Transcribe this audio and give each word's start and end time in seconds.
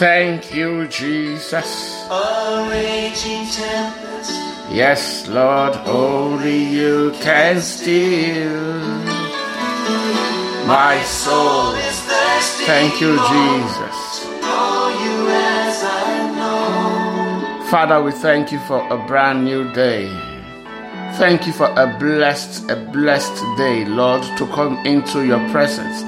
thank 0.00 0.54
you, 0.54 0.88
Jesus. 0.88 2.08
A 2.10 2.66
raging 2.70 3.44
tempest. 3.52 4.32
Yes, 4.72 5.28
Lord, 5.28 5.76
only 5.84 6.64
you 6.64 7.12
can 7.20 7.60
still. 7.60 8.80
My 10.66 10.98
soul 11.02 11.74
is 11.74 12.00
thirsty. 12.00 12.64
Thank 12.64 12.98
you, 13.02 13.12
Jesus. 13.12 14.24
you 15.04 15.16
as 15.28 15.84
I 15.84 16.32
know. 16.34 17.66
Father, 17.66 18.02
we 18.02 18.12
thank 18.12 18.50
you 18.50 18.58
for 18.60 18.80
a 18.88 18.96
brand 19.06 19.44
new 19.44 19.70
day. 19.74 20.08
Thank 21.18 21.46
you 21.46 21.52
for 21.52 21.68
a 21.76 21.94
blessed, 21.98 22.70
a 22.70 22.76
blessed 22.76 23.36
day, 23.58 23.84
Lord, 23.84 24.22
to 24.38 24.46
come 24.46 24.78
into 24.86 25.26
your 25.26 25.46
presence. 25.50 26.00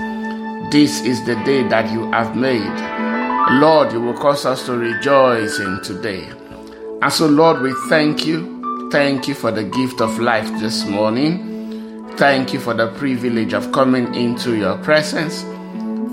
This 0.72 1.02
is 1.02 1.22
the 1.26 1.34
day 1.44 1.68
that 1.68 1.92
you 1.92 2.10
have 2.12 2.34
made. 2.34 3.11
Lord, 3.50 3.92
you 3.92 4.00
will 4.00 4.14
cause 4.14 4.46
us 4.46 4.64
to 4.66 4.76
rejoice 4.78 5.58
in 5.58 5.82
today. 5.82 6.28
And 7.02 7.12
so, 7.12 7.26
Lord, 7.26 7.60
we 7.60 7.72
thank 7.88 8.24
you. 8.24 8.88
Thank 8.90 9.26
you 9.26 9.34
for 9.34 9.50
the 9.50 9.64
gift 9.64 10.00
of 10.00 10.18
life 10.20 10.48
this 10.60 10.86
morning. 10.86 12.08
Thank 12.16 12.52
you 12.52 12.60
for 12.60 12.72
the 12.72 12.88
privilege 12.92 13.52
of 13.52 13.72
coming 13.72 14.14
into 14.14 14.56
your 14.56 14.78
presence. 14.78 15.42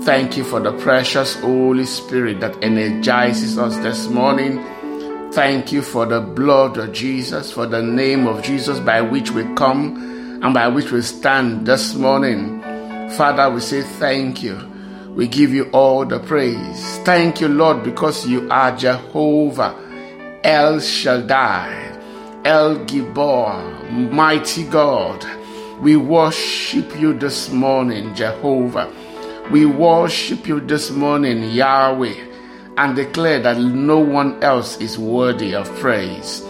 Thank 0.04 0.36
you 0.36 0.44
for 0.44 0.60
the 0.60 0.72
precious 0.78 1.36
Holy 1.36 1.86
Spirit 1.86 2.40
that 2.40 2.62
energizes 2.64 3.58
us 3.58 3.76
this 3.78 4.08
morning. 4.08 4.60
Thank 5.32 5.70
you 5.70 5.82
for 5.82 6.06
the 6.06 6.20
blood 6.20 6.78
of 6.78 6.92
Jesus, 6.92 7.52
for 7.52 7.66
the 7.66 7.82
name 7.82 8.26
of 8.26 8.42
Jesus 8.42 8.80
by 8.80 9.02
which 9.02 9.30
we 9.30 9.44
come 9.54 10.40
and 10.42 10.52
by 10.52 10.66
which 10.66 10.90
we 10.90 11.00
stand 11.02 11.66
this 11.66 11.94
morning. 11.94 12.60
Father, 13.12 13.48
we 13.50 13.60
say 13.60 13.82
thank 13.82 14.42
you. 14.42 14.69
We 15.20 15.28
give 15.28 15.52
you 15.52 15.68
all 15.72 16.06
the 16.06 16.18
praise. 16.18 16.96
Thank 17.04 17.42
you, 17.42 17.48
Lord, 17.48 17.82
because 17.82 18.26
you 18.26 18.48
are 18.50 18.74
Jehovah, 18.74 19.76
El 20.42 20.80
Shaddai, 20.80 22.40
El 22.46 22.86
Gibor, 22.86 24.10
mighty 24.10 24.64
God. 24.64 25.22
We 25.78 25.96
worship 25.96 26.98
you 26.98 27.12
this 27.12 27.50
morning, 27.50 28.14
Jehovah. 28.14 28.90
We 29.50 29.66
worship 29.66 30.48
you 30.48 30.58
this 30.58 30.90
morning, 30.90 31.50
Yahweh, 31.50 32.16
and 32.78 32.96
declare 32.96 33.40
that 33.40 33.58
no 33.58 33.98
one 33.98 34.42
else 34.42 34.80
is 34.80 34.98
worthy 34.98 35.54
of 35.54 35.68
praise. 35.80 36.42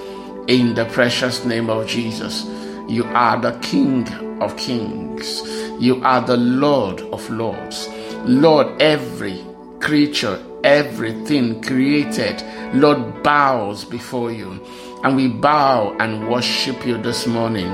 In 0.47 0.75
the 0.75 0.84
precious 0.84 1.45
name 1.45 1.70
of 1.70 1.89
Jesus, 1.89 2.45
you 2.89 3.02
are 3.06 3.36
the 3.36 3.58
King 3.62 4.06
of 4.41 4.56
kings. 4.56 5.42
You 5.80 6.00
are 6.05 6.20
the 6.20 6.36
Lord 6.36 7.00
of 7.00 7.28
lords. 7.30 7.89
Lord, 8.25 8.81
every 8.81 9.45
creature, 9.81 10.43
everything 10.63 11.63
created, 11.63 12.43
Lord, 12.75 13.23
bows 13.23 13.85
before 13.85 14.31
you. 14.31 14.65
And 15.03 15.17
we 15.17 15.29
bow 15.29 15.97
and 15.99 16.29
worship 16.29 16.87
you 16.87 16.98
this 16.98 17.27
morning 17.27 17.69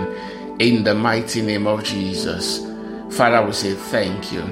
in 0.60 0.84
the 0.84 0.94
mighty 0.94 1.42
name 1.42 1.66
of 1.66 1.82
Jesus. 1.82 2.64
Father, 3.10 3.44
we 3.44 3.52
say 3.52 3.74
thank 3.74 4.32
you. 4.32 4.42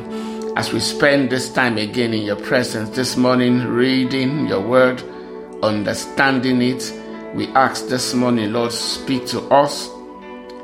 As 0.56 0.72
we 0.72 0.80
spend 0.80 1.30
this 1.30 1.52
time 1.52 1.78
again 1.78 2.12
in 2.12 2.22
your 2.22 2.36
presence 2.36 2.90
this 2.90 3.16
morning, 3.16 3.64
reading 3.64 4.46
your 4.46 4.60
word, 4.60 5.02
understanding 5.62 6.62
it, 6.62 6.92
we 7.34 7.48
ask 7.48 7.88
this 7.88 8.14
morning, 8.14 8.52
Lord, 8.52 8.72
speak 8.72 9.26
to 9.26 9.40
us. 9.48 9.88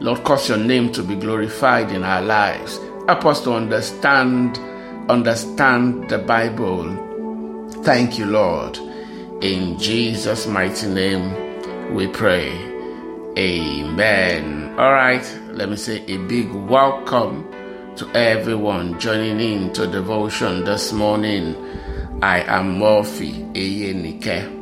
Lord, 0.01 0.23
cause 0.25 0.48
your 0.48 0.58
name 0.58 0.92
to 0.92 1.03
be 1.03 1.14
glorified 1.17 1.91
in 1.91 2.05
our 2.05 2.23
lives. 2.23 2.78
Help 3.06 3.27
us 3.27 3.42
to 3.45 3.53
understand, 3.53 4.56
understand 5.08 6.08
the 6.08 6.18
Bible. 6.18 7.68
Thank 7.82 8.18
you, 8.18 8.26
Lord. 8.26 8.78
In 9.40 9.78
Jesus' 9.78 10.46
mighty 10.46 10.86
name, 10.88 11.94
we 11.94 12.06
pray. 12.08 12.50
Amen. 13.38 14.74
All 14.78 14.92
right, 14.92 15.24
let 15.52 15.68
me 15.68 15.77
say 15.77 16.05
a 16.06 16.16
big 16.18 16.52
welcome 16.52 17.48
to 17.96 18.08
everyone 18.14 18.98
joining 18.98 19.40
in 19.40 19.72
to 19.72 19.86
devotion 19.86 20.64
this 20.64 20.92
morning. 20.92 21.55
I 22.22 22.40
am 22.42 22.78
Murphy 22.78 23.44
Eyenike. 23.55 24.58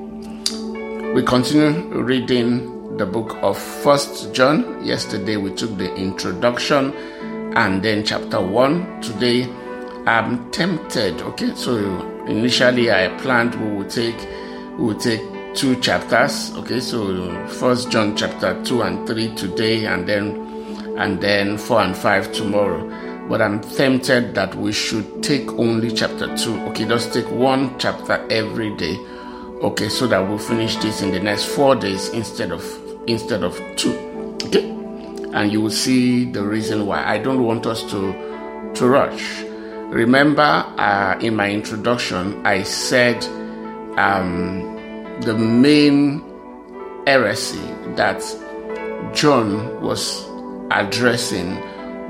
We 1.15 1.23
continue 1.23 2.03
reading 2.03 2.97
the 2.97 3.07
book 3.07 3.37
of 3.43 3.59
First 3.59 4.33
John. 4.35 4.85
Yesterday 4.85 5.37
we 5.37 5.53
took 5.55 5.77
the 5.79 5.95
introduction 5.95 6.93
and 7.57 7.83
then 7.83 8.05
chapter 8.05 8.41
one. 8.41 9.01
Today 9.01 9.49
I'm 10.09 10.51
tempted. 10.53 11.21
Okay, 11.21 11.55
so 11.55 12.01
initially 12.25 12.91
I 12.91 13.09
planned 13.19 13.55
we 13.57 13.77
would 13.77 13.91
take 13.91 14.19
we 14.79 14.87
would 14.87 15.01
take 15.01 15.21
two 15.55 15.77
chapters. 15.83 16.51
Okay, 16.57 16.81
so 16.81 17.47
First 17.49 17.91
John 17.91 18.17
chapter 18.17 18.59
two 18.65 18.81
and 18.81 19.07
three 19.07 19.35
today, 19.35 19.85
and 19.85 20.09
then 20.09 20.97
and 20.97 21.21
then 21.21 21.59
four 21.59 21.83
and 21.83 21.95
five 21.95 22.33
tomorrow. 22.33 22.89
But 23.29 23.43
I'm 23.43 23.61
tempted 23.61 24.35
that 24.35 24.55
we 24.55 24.73
should 24.73 25.23
take 25.23 25.53
only 25.53 25.93
chapter 25.93 26.35
two. 26.39 26.59
Okay, 26.69 26.87
just 26.87 27.13
take 27.13 27.31
one 27.31 27.79
chapter 27.79 28.27
every 28.31 28.75
day. 28.77 28.97
Okay, 29.61 29.91
so 29.91 30.07
that 30.07 30.27
we'll 30.27 30.39
finish 30.39 30.77
this 30.77 31.03
in 31.03 31.13
the 31.13 31.21
next 31.21 31.45
four 31.45 31.77
days 31.77 32.09
instead 32.11 32.51
of 32.51 32.65
instead 33.07 33.43
of 33.43 33.61
two. 33.77 33.93
Okay, 34.45 34.71
and 35.35 35.53
you 35.53 35.61
will 35.61 35.71
see 35.71 36.25
the 36.25 36.43
reason 36.43 36.87
why. 36.87 37.05
I 37.05 37.19
don't 37.19 37.45
want 37.45 37.67
us 37.67 37.83
to 37.91 38.73
to 38.75 38.89
rush. 38.89 39.45
Remember, 39.91 40.43
uh, 40.43 41.19
in 41.21 41.35
my 41.35 41.51
introduction, 41.51 42.45
I 42.47 42.63
said 42.63 43.25
um, 43.99 44.61
the 45.23 45.35
main 45.35 46.23
heresy 47.07 47.59
that 47.97 48.23
John 49.15 49.81
was 49.81 50.27
addressing 50.71 51.57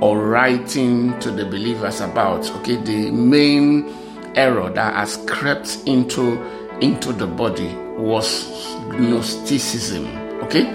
or 0.00 0.18
writing 0.26 1.18
to 1.20 1.30
the 1.30 1.44
believers 1.44 2.00
about. 2.00 2.50
Okay, 2.56 2.76
the 2.76 3.12
main 3.12 3.94
error 4.34 4.70
that 4.70 4.94
has 4.94 5.16
crept 5.28 5.78
into 5.86 6.42
into 6.80 7.12
the 7.12 7.26
body 7.26 7.72
was 7.96 8.74
Gnosticism. 8.88 10.06
Okay, 10.42 10.66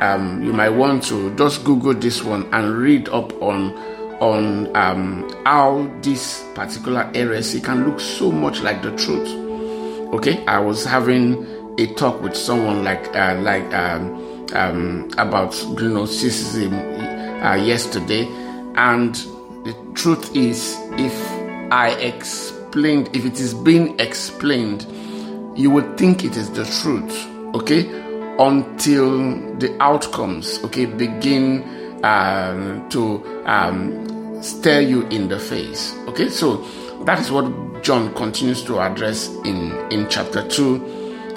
um, 0.00 0.42
you 0.42 0.52
might 0.52 0.70
want 0.70 1.04
to 1.04 1.34
just 1.36 1.62
Google 1.64 1.94
this 1.94 2.24
one 2.24 2.48
and 2.52 2.76
read 2.76 3.08
up 3.08 3.32
on 3.40 3.72
on 4.20 4.74
um, 4.76 5.28
how 5.44 5.90
this 6.02 6.44
particular 6.54 7.10
heresy 7.14 7.60
can 7.60 7.88
look 7.88 8.00
so 8.00 8.30
much 8.30 8.60
like 8.60 8.82
the 8.82 8.94
truth. 8.96 9.28
Okay, 10.14 10.44
I 10.46 10.58
was 10.58 10.84
having 10.84 11.46
a 11.78 11.86
talk 11.94 12.20
with 12.20 12.36
someone 12.36 12.84
like 12.84 13.14
uh, 13.16 13.38
like 13.40 13.72
um, 13.72 14.46
um, 14.54 15.10
about 15.18 15.52
Gnosticism 15.78 16.74
uh, 16.74 17.54
yesterday, 17.54 18.26
and 18.76 19.14
the 19.64 19.74
truth 19.94 20.36
is, 20.36 20.76
if 20.92 21.14
I 21.72 21.90
explained, 22.00 23.14
if 23.14 23.24
it 23.24 23.40
is 23.40 23.54
being 23.54 23.98
explained, 23.98 24.86
you 25.56 25.70
would 25.70 25.96
think 25.96 26.24
it 26.24 26.36
is 26.36 26.50
the 26.50 26.64
truth. 26.82 27.26
Okay, 27.54 27.88
until 28.38 29.56
the 29.58 29.76
outcomes, 29.80 30.62
okay, 30.64 30.86
begin 30.86 31.62
um, 32.04 32.88
to 32.90 33.22
um, 33.46 34.09
stare 34.40 34.80
you 34.80 35.06
in 35.08 35.28
the 35.28 35.38
face. 35.38 35.94
Okay, 36.08 36.28
so 36.28 36.56
that 37.04 37.18
is 37.18 37.30
what 37.30 37.82
John 37.82 38.12
continues 38.14 38.62
to 38.64 38.80
address 38.80 39.28
in 39.44 39.72
in 39.90 40.08
chapter 40.08 40.46
two 40.48 40.84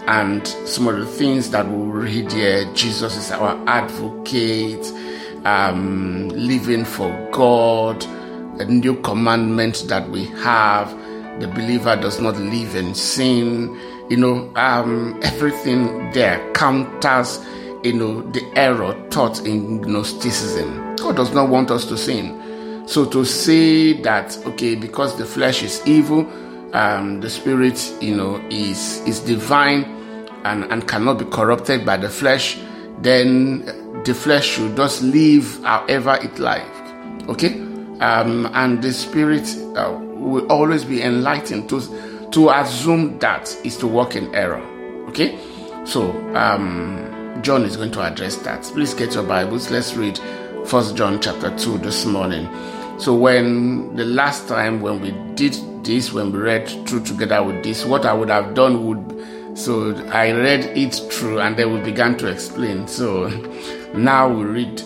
and 0.08 0.46
some 0.48 0.88
of 0.88 0.98
the 0.98 1.06
things 1.06 1.50
that 1.52 1.68
we'll 1.68 1.86
read 1.86 2.32
here. 2.32 2.66
Jesus 2.74 3.16
is 3.16 3.32
our 3.32 3.58
advocate, 3.68 4.86
um, 5.46 6.28
living 6.30 6.84
for 6.84 7.10
God, 7.32 8.04
a 8.60 8.66
new 8.66 8.96
commandment 9.02 9.86
that 9.88 10.10
we 10.10 10.26
have. 10.26 10.90
The 11.40 11.48
believer 11.48 11.96
does 11.96 12.20
not 12.20 12.36
live 12.38 12.76
in 12.76 12.94
sin. 12.94 13.80
You 14.10 14.18
know, 14.18 14.52
um, 14.56 15.18
everything 15.24 16.12
there 16.12 16.52
counters, 16.54 17.40
you 17.84 17.94
know, 17.94 18.22
the 18.32 18.44
error 18.58 18.94
taught 19.10 19.46
in 19.46 19.82
Gnosticism. 19.82 20.98
God 20.98 21.16
does 21.16 21.34
not 21.34 21.50
want 21.50 21.72
us 21.72 21.86
to 21.86 21.98
sin. 21.98 22.43
So 22.86 23.06
to 23.06 23.24
say 23.24 23.94
that, 24.02 24.38
okay, 24.46 24.76
because 24.76 25.18
the 25.18 25.26
flesh 25.26 25.64
is 25.64 25.82
evil, 25.86 26.28
um, 26.74 27.22
the 27.22 27.30
spirit, 27.30 27.96
you 28.02 28.16
know, 28.16 28.44
is 28.50 29.02
is 29.08 29.20
divine 29.20 29.84
and, 30.44 30.66
and 30.66 30.88
cannot 30.88 31.20
be 31.20 31.26
corrupted 31.26 31.86
by 31.86 31.98
the 31.98 32.10
flesh, 32.10 32.58
then 33.00 33.66
the 34.04 34.14
flesh 34.14 34.46
should 34.48 34.76
just 34.76 35.02
live 35.02 35.64
however 35.64 36.18
it 36.22 36.40
likes. 36.40 36.68
Okay? 37.30 37.54
Um, 38.00 38.50
and 38.54 38.82
the 38.82 38.92
spirit 38.92 39.48
uh, 39.78 39.98
will 40.02 40.46
always 40.52 40.84
be 40.84 41.02
enlightened 41.02 41.70
to 41.70 41.82
to 42.32 42.50
assume 42.50 43.20
that 43.20 43.56
is 43.64 43.78
to 43.78 43.88
walk 43.88 44.16
in 44.16 44.34
error. 44.36 44.62
Okay? 45.08 45.40
So 45.86 46.12
um, 46.36 47.40
John 47.44 47.64
is 47.64 47.78
going 47.78 47.92
to 47.92 48.02
address 48.02 48.38
that. 48.38 48.64
Please 48.64 48.94
get 48.94 49.14
your 49.14 49.24
Bibles. 49.24 49.70
Let's 49.70 49.94
read 49.94 50.20
First 50.66 50.96
John 50.96 51.22
chapter 51.22 51.56
2 51.58 51.80
this 51.80 52.06
morning. 52.06 52.48
So 52.98 53.14
when 53.14 53.96
the 53.96 54.06
last 54.06 54.48
time 54.48 54.82
when 54.82 55.02
we 55.02 55.12
did 55.36 55.56
this, 55.84 56.14
when 56.14 56.32
we 56.32 56.40
read 56.40 56.70
through 56.88 57.04
together 57.04 57.44
with 57.44 57.64
this, 57.64 57.84
what 57.86 58.06
I 58.06 58.14
would 58.14 58.30
have 58.30 58.54
done 58.54 58.86
would. 58.88 59.58
So 59.58 59.94
I 60.08 60.32
read 60.32 60.66
it 60.78 60.96
through 61.12 61.42
and 61.42 61.58
then 61.58 61.74
we 61.74 61.82
began 61.82 62.18
to 62.20 62.28
explain. 62.28 62.88
So 62.88 63.28
now 63.94 64.30
we 64.30 64.46
read 64.46 64.84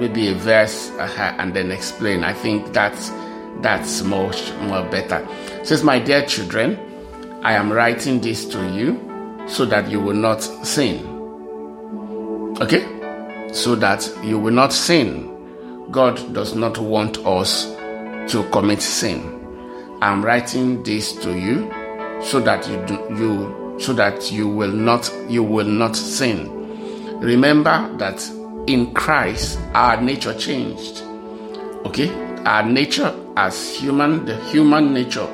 maybe 0.00 0.28
a 0.28 0.34
verse 0.34 0.90
uh, 0.92 1.34
and 1.38 1.54
then 1.54 1.70
explain. 1.70 2.24
I 2.24 2.32
think 2.32 2.72
that's 2.72 3.10
that's 3.60 4.02
much 4.02 4.52
more 4.62 4.82
better. 4.88 5.26
Says, 5.62 5.84
My 5.84 5.98
dear 5.98 6.24
children, 6.26 6.78
I 7.42 7.52
am 7.52 7.70
writing 7.70 8.20
this 8.20 8.46
to 8.46 8.72
you 8.72 8.98
so 9.46 9.66
that 9.66 9.90
you 9.90 10.00
will 10.00 10.14
not 10.14 10.42
sin. 10.42 11.06
Okay? 12.60 13.01
So 13.52 13.74
that 13.76 14.08
you 14.24 14.38
will 14.38 14.52
not 14.52 14.72
sin. 14.72 15.28
God 15.90 16.32
does 16.32 16.54
not 16.54 16.78
want 16.78 17.18
us 17.18 17.66
to 18.32 18.48
commit 18.50 18.80
sin. 18.80 19.20
I'm 20.00 20.24
writing 20.24 20.82
this 20.82 21.12
to 21.16 21.38
you 21.38 21.70
so 22.22 22.40
that 22.40 22.66
you 22.68 22.84
do, 22.86 22.94
you 23.16 23.78
so 23.78 23.92
that 23.92 24.32
you 24.32 24.48
will 24.48 24.72
not 24.72 25.12
you 25.28 25.42
will 25.42 25.66
not 25.66 25.96
sin. 25.96 26.48
Remember 27.20 27.94
that 27.98 28.20
in 28.66 28.92
Christ 28.94 29.58
our 29.74 30.00
nature 30.00 30.34
changed. 30.34 31.02
Okay? 31.86 32.10
Our 32.44 32.64
nature 32.64 33.14
as 33.36 33.76
human, 33.76 34.24
the 34.24 34.36
human 34.46 34.92
nature 34.92 35.26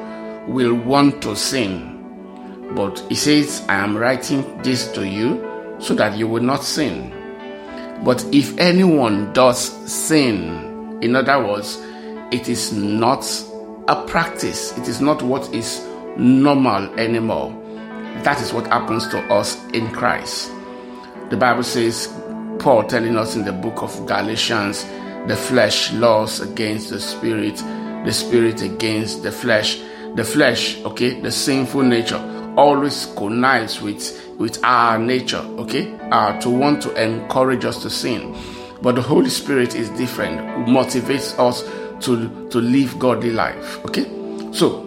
will 0.47 0.75
want 0.75 1.23
to 1.23 1.37
sin. 1.37 1.95
But 2.75 2.99
he 3.09 3.15
says, 3.15 3.65
I 3.69 3.77
am 3.77 3.97
writing 3.97 4.63
this 4.63 4.91
to 4.93 5.07
you 5.07 5.77
so 5.79 5.95
that 5.95 6.17
you 6.19 6.29
will 6.29 6.43
not 6.43 6.63
sin. 6.65 7.13
But 8.05 8.25
if 8.33 8.57
anyone 8.59 9.33
does 9.33 9.71
sin, 9.91 10.99
in 11.03 11.17
other 11.17 11.45
words, 11.47 11.79
it 12.31 12.49
is 12.49 12.73
not 12.73 13.25
a 13.89 14.05
practice, 14.07 14.77
it 14.79 14.89
is 14.89 15.01
not 15.01 15.23
what 15.23 15.53
is 15.55 15.87
normal 16.17 16.93
anymore. 16.99 17.51
That 18.23 18.41
is 18.41 18.53
what 18.53 18.67
happens 18.67 19.07
to 19.09 19.19
us 19.33 19.63
in 19.69 19.91
Christ. 19.91 20.51
The 21.31 21.37
Bible 21.37 21.63
says, 21.63 22.09
Paul 22.59 22.85
telling 22.85 23.17
us 23.17 23.37
in 23.37 23.45
the 23.45 23.53
book 23.53 23.83
of 23.83 24.07
Galatians, 24.07 24.85
the 25.27 25.37
flesh 25.37 25.93
laws 25.93 26.41
against 26.41 26.91
the 26.91 27.01
spirit, 27.01 27.57
the 28.05 28.13
spirit 28.13 28.63
against 28.63 29.23
the 29.23 29.33
flesh. 29.33 29.81
The 30.15 30.25
flesh, 30.25 30.83
okay, 30.85 31.21
the 31.21 31.31
sinful 31.31 31.83
nature 31.83 32.19
always 32.59 33.07
connives 33.17 33.81
with 33.81 34.25
with 34.39 34.63
our 34.65 34.99
nature, 34.99 35.45
okay, 35.59 35.97
uh, 36.11 36.39
to 36.41 36.51
want 36.51 36.83
to 36.83 37.03
encourage 37.03 37.65
us 37.65 37.83
to 37.83 37.91
sin. 37.91 38.37
But 38.83 38.97
the 38.97 39.03
Holy 39.03 39.31
Spirit 39.31 39.75
is 39.75 39.89
different, 39.91 40.39
who 40.41 40.73
motivates 40.73 41.39
us 41.39 41.63
to 42.05 42.49
to 42.51 42.59
live 42.59 42.99
godly 42.99 43.31
life. 43.31 43.85
Okay, 43.87 44.05
so 44.53 44.81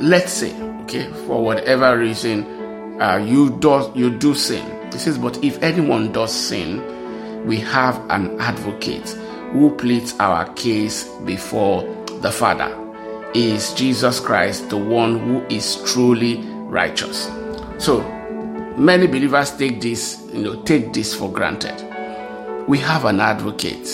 let's 0.00 0.32
say, 0.32 0.52
okay, 0.82 1.10
for 1.26 1.42
whatever 1.42 1.96
reason, 1.96 3.00
uh, 3.00 3.16
you 3.16 3.50
do 3.58 3.90
you 3.94 4.10
do 4.10 4.34
sin. 4.34 4.66
It 4.88 4.98
says, 4.98 5.16
but 5.16 5.42
if 5.42 5.62
anyone 5.62 6.12
does 6.12 6.34
sin, 6.34 7.46
we 7.46 7.56
have 7.58 7.98
an 8.10 8.38
advocate 8.40 9.08
who 9.52 9.74
pleads 9.76 10.14
our 10.18 10.52
case 10.54 11.04
before 11.24 11.82
the 12.20 12.30
Father. 12.30 12.78
Is 13.34 13.72
Jesus 13.72 14.20
Christ 14.20 14.68
the 14.68 14.76
one 14.76 15.18
who 15.18 15.42
is 15.48 15.82
truly 15.90 16.44
righteous? 16.72 17.30
So 17.78 18.00
many 18.76 19.06
believers 19.06 19.56
take 19.56 19.80
this, 19.80 20.22
you 20.32 20.42
know, 20.42 20.62
take 20.62 20.92
this 20.92 21.14
for 21.14 21.30
granted. 21.30 21.76
We 22.66 22.78
have 22.78 23.04
an 23.04 23.20
advocate. 23.20 23.88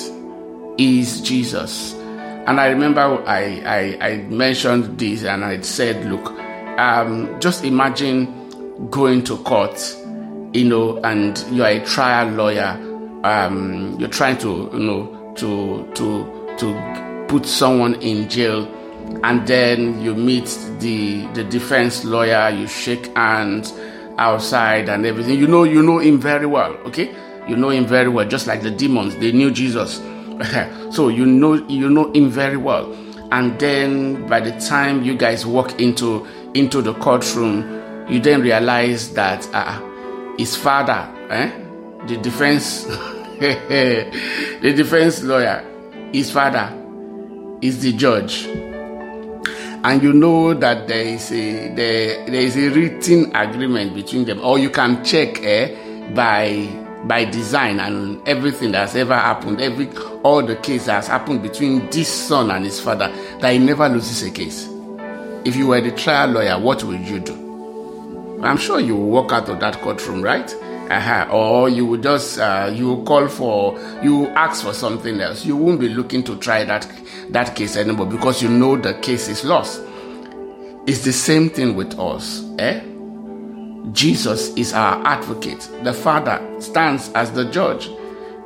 Is 0.78 1.20
Jesus. 1.22 1.94
And 1.94 2.60
I 2.60 2.68
remember 2.68 3.00
I, 3.26 3.96
I, 4.00 4.06
I 4.06 4.16
mentioned 4.28 4.96
this 4.96 5.24
and 5.24 5.44
I 5.44 5.60
said, 5.62 6.06
look, 6.06 6.30
um, 6.78 7.40
just 7.40 7.64
imagine 7.64 8.88
going 8.90 9.24
to 9.24 9.38
court, 9.38 9.76
you 10.52 10.64
know, 10.64 10.98
and 10.98 11.36
you're 11.50 11.66
a 11.66 11.84
trial 11.84 12.28
lawyer. 12.28 12.78
Um, 13.24 13.96
you're 13.98 14.08
trying 14.08 14.38
to, 14.38 14.70
you 14.72 14.78
know, 14.78 15.34
to 15.38 15.90
to 15.94 16.56
to 16.58 17.26
put 17.28 17.44
someone 17.44 17.96
in 17.96 18.28
jail 18.28 18.64
and 19.22 19.46
then 19.46 20.00
you 20.00 20.14
meet 20.14 20.46
the 20.78 21.26
the 21.34 21.44
defense 21.44 22.04
lawyer 22.04 22.50
you 22.50 22.66
shake 22.66 23.06
hands 23.16 23.74
outside 24.18 24.88
and 24.88 25.04
everything. 25.06 25.38
You 25.38 25.46
know 25.46 25.64
you 25.64 25.82
know 25.82 25.98
him 25.98 26.18
very 26.18 26.46
well 26.46 26.72
okay? 26.86 27.14
You 27.48 27.56
know 27.56 27.70
him 27.70 27.86
very 27.86 28.08
well 28.08 28.26
just 28.26 28.46
like 28.46 28.62
the 28.62 28.70
demons 28.70 29.16
they 29.16 29.32
knew 29.32 29.50
jesus. 29.50 30.00
So 30.92 31.08
you 31.08 31.26
know 31.26 31.54
you 31.54 31.90
know 31.90 32.12
him 32.12 32.30
very 32.30 32.56
well. 32.56 32.92
And 33.30 33.58
then 33.58 34.26
by 34.26 34.40
the 34.40 34.52
time 34.60 35.02
you 35.02 35.16
guys 35.16 35.44
walk 35.44 35.80
into 35.80 36.26
into 36.54 36.80
the 36.80 36.94
courtroom 36.94 37.78
you 38.08 38.20
then 38.20 38.40
realize 38.40 39.12
that 39.14 39.46
uh, 39.52 39.80
his 40.38 40.56
father 40.56 41.06
eh, 41.30 41.50
the 42.06 42.16
defense 42.16 42.84
the 43.40 44.72
defense 44.74 45.22
lawyer 45.22 45.64
his 46.12 46.30
father 46.30 46.72
is 47.60 47.82
the 47.82 47.92
judge 47.92 48.46
and 49.88 50.02
you 50.02 50.12
know 50.12 50.52
that 50.52 50.86
there 50.86 51.02
is 51.02 51.32
a 51.32 51.68
there, 51.74 52.26
there 52.26 52.42
is 52.42 52.56
a 52.58 52.68
written 52.68 53.34
agreement 53.34 53.94
between 53.94 54.26
them. 54.26 54.38
Or 54.44 54.58
you 54.58 54.68
can 54.68 55.02
check 55.02 55.42
eh, 55.42 55.74
by 56.14 56.68
by 57.06 57.24
design 57.24 57.80
and 57.80 58.26
everything 58.28 58.72
that's 58.72 58.94
ever 58.94 59.14
happened. 59.14 59.62
Every 59.62 59.88
all 60.24 60.42
the 60.42 60.56
case 60.56 60.84
that 60.86 60.92
has 60.96 61.06
happened 61.06 61.42
between 61.42 61.88
this 61.88 62.08
son 62.08 62.50
and 62.50 62.66
his 62.66 62.78
father 62.78 63.10
that 63.40 63.50
he 63.50 63.58
never 63.58 63.88
loses 63.88 64.22
a 64.22 64.30
case. 64.30 64.68
If 65.46 65.56
you 65.56 65.68
were 65.68 65.80
the 65.80 65.92
trial 65.92 66.32
lawyer 66.32 66.58
what 66.60 66.84
would 66.84 67.00
you 67.08 67.20
do? 67.20 68.40
I'm 68.42 68.58
sure 68.58 68.80
you 68.80 68.94
walk 68.94 69.32
out 69.32 69.48
of 69.48 69.58
that 69.60 69.80
courtroom 69.80 70.20
right 70.20 70.54
uh-huh. 70.90 71.28
or 71.30 71.68
you 71.68 71.86
will 71.86 72.00
just 72.00 72.38
uh, 72.38 72.70
you 72.72 72.86
will 72.88 73.04
call 73.04 73.28
for 73.28 73.78
you 74.02 74.16
will 74.18 74.38
ask 74.38 74.64
for 74.64 74.72
something 74.72 75.20
else. 75.20 75.44
You 75.44 75.56
won't 75.56 75.80
be 75.80 75.88
looking 75.88 76.22
to 76.24 76.36
try 76.38 76.64
that 76.64 76.90
that 77.30 77.54
case 77.54 77.76
anymore 77.76 78.06
because 78.06 78.42
you 78.42 78.48
know 78.48 78.76
the 78.76 78.94
case 78.94 79.28
is 79.28 79.44
lost. 79.44 79.82
It's 80.86 81.04
the 81.04 81.12
same 81.12 81.50
thing 81.50 81.76
with 81.76 81.98
us 81.98 82.44
eh? 82.58 82.80
Jesus 83.92 84.54
is 84.54 84.72
our 84.72 85.04
advocate. 85.06 85.68
The 85.82 85.92
father 85.92 86.42
stands 86.60 87.10
as 87.12 87.32
the 87.32 87.44
judge. 87.50 87.90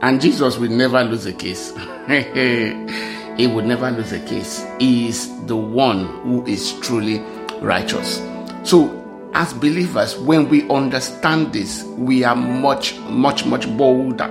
And 0.02 0.20
jesus 0.20 0.58
will 0.58 0.70
never 0.70 1.04
lose 1.04 1.26
a 1.26 1.32
case. 1.32 1.72
He 3.36 3.46
would 3.46 3.64
never 3.64 3.90
lose 3.90 4.12
a 4.12 4.20
case. 4.20 4.64
He 4.78 5.08
is 5.08 5.30
the 5.46 5.56
one 5.56 6.04
who 6.22 6.44
is 6.44 6.78
truly 6.80 7.20
righteous. 7.62 8.20
So 8.62 9.01
as 9.34 9.54
believers, 9.54 10.16
when 10.18 10.48
we 10.48 10.68
understand 10.68 11.52
this, 11.52 11.82
we 11.84 12.24
are 12.24 12.36
much, 12.36 12.96
much, 13.00 13.44
much 13.46 13.66
bolder. 13.76 14.30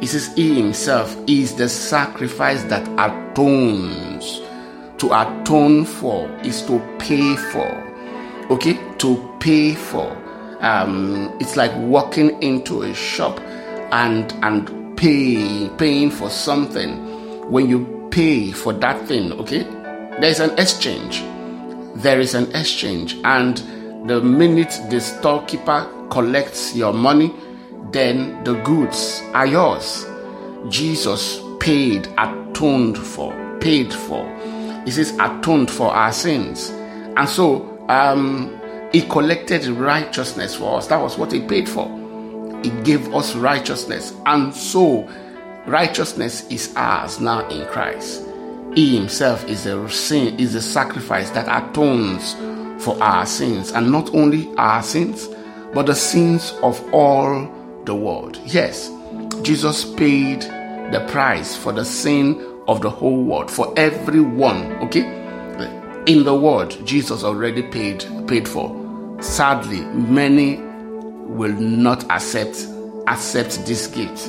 He 0.00 0.06
says, 0.06 0.34
He 0.34 0.54
Himself 0.54 1.16
is 1.26 1.54
the 1.54 1.68
sacrifice 1.68 2.62
that 2.64 2.86
atones. 2.98 4.40
To 4.98 5.12
atone 5.12 5.84
for 5.84 6.28
is 6.44 6.62
to 6.62 6.78
pay 6.98 7.36
for. 7.36 7.68
Okay? 8.50 8.78
To 8.98 9.36
pay 9.40 9.74
for. 9.74 10.16
Um, 10.60 11.36
it's 11.40 11.56
like 11.56 11.72
walking 11.76 12.40
into 12.40 12.82
a 12.82 12.94
shop 12.94 13.40
and 13.90 14.32
and 14.42 14.96
pay 14.96 15.68
paying 15.76 16.10
for 16.10 16.30
something. 16.30 17.50
When 17.50 17.68
you 17.68 18.08
pay 18.12 18.52
for 18.52 18.72
that 18.72 19.06
thing, 19.08 19.32
okay, 19.32 19.64
there's 20.20 20.38
an 20.38 20.56
exchange. 20.58 21.20
There 21.96 22.20
is 22.20 22.34
an 22.34 22.54
exchange, 22.54 23.16
and 23.24 23.60
the 24.06 24.20
minute 24.20 24.80
the 24.90 25.00
storekeeper 25.00 25.88
collects 26.10 26.74
your 26.74 26.92
money, 26.92 27.34
then 27.92 28.42
the 28.44 28.54
goods 28.62 29.22
are 29.32 29.46
yours. 29.46 30.06
Jesus 30.68 31.40
paid, 31.60 32.08
atoned 32.18 32.98
for, 32.98 33.32
paid 33.60 33.92
for. 33.92 34.26
He 34.84 34.90
says, 34.90 35.12
atoned 35.18 35.70
for 35.70 35.92
our 35.92 36.12
sins. 36.12 36.70
And 37.16 37.28
so, 37.28 37.86
um, 37.88 38.58
he 38.92 39.02
collected 39.02 39.66
righteousness 39.66 40.54
for 40.54 40.78
us. 40.78 40.88
That 40.88 41.00
was 41.00 41.16
what 41.16 41.32
he 41.32 41.40
paid 41.40 41.68
for. 41.68 41.86
He 42.62 42.70
gave 42.82 43.14
us 43.14 43.34
righteousness. 43.34 44.14
And 44.26 44.54
so, 44.54 45.08
righteousness 45.66 46.46
is 46.48 46.72
ours 46.76 47.20
now 47.20 47.48
in 47.48 47.66
Christ. 47.68 48.26
He 48.74 48.96
himself 48.96 49.46
is 49.48 49.66
a 49.66 49.88
sin, 49.88 50.38
is 50.38 50.54
a 50.54 50.62
sacrifice 50.62 51.30
that 51.30 51.46
atones 51.48 52.34
for 52.82 53.00
our 53.02 53.26
sins, 53.26 53.72
and 53.72 53.90
not 53.90 54.14
only 54.14 54.52
our 54.56 54.82
sins, 54.82 55.28
but 55.74 55.86
the 55.86 55.94
sins 55.94 56.52
of 56.62 56.82
all 56.92 57.50
the 57.84 57.94
world. 57.94 58.38
Yes, 58.44 58.90
Jesus 59.42 59.84
paid 59.94 60.42
the 60.42 61.06
price 61.10 61.56
for 61.56 61.72
the 61.72 61.84
sin 61.84 62.40
of 62.68 62.82
the 62.82 62.90
whole 62.90 63.22
world, 63.22 63.50
for 63.50 63.72
everyone. 63.76 64.72
Okay, 64.84 65.02
in 66.06 66.24
the 66.24 66.34
world, 66.34 66.84
Jesus 66.86 67.24
already 67.24 67.62
paid 67.62 68.04
paid 68.26 68.48
for. 68.48 68.78
Sadly, 69.20 69.80
many 69.80 70.56
will 70.56 71.52
not 71.54 72.04
accept 72.10 72.66
accept 73.06 73.64
this 73.66 73.86
gift. 73.86 74.28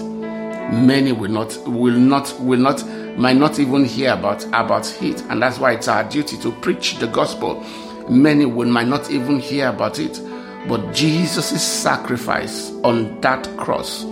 many 0.71 1.11
will 1.11 1.29
not 1.29 1.55
will 1.67 1.97
not 1.97 2.33
will 2.39 2.59
not 2.59 2.85
might 3.17 3.37
not 3.37 3.59
even 3.59 3.85
hear 3.85 4.13
about 4.13 4.43
about 4.47 4.85
it 5.01 5.21
and 5.29 5.41
that's 5.41 5.59
why 5.59 5.73
it's 5.73 5.87
our 5.87 6.03
duty 6.05 6.37
to 6.37 6.51
preach 6.51 6.97
the 6.99 7.07
gospel 7.07 7.63
many 8.09 8.45
will 8.45 8.69
might 8.69 8.87
not 8.87 9.09
even 9.09 9.39
hear 9.39 9.69
about 9.69 9.99
it 9.99 10.21
but 10.67 10.93
jesus' 10.93 11.63
sacrifice 11.63 12.71
on 12.83 13.19
that 13.21 13.45
cross 13.57 14.03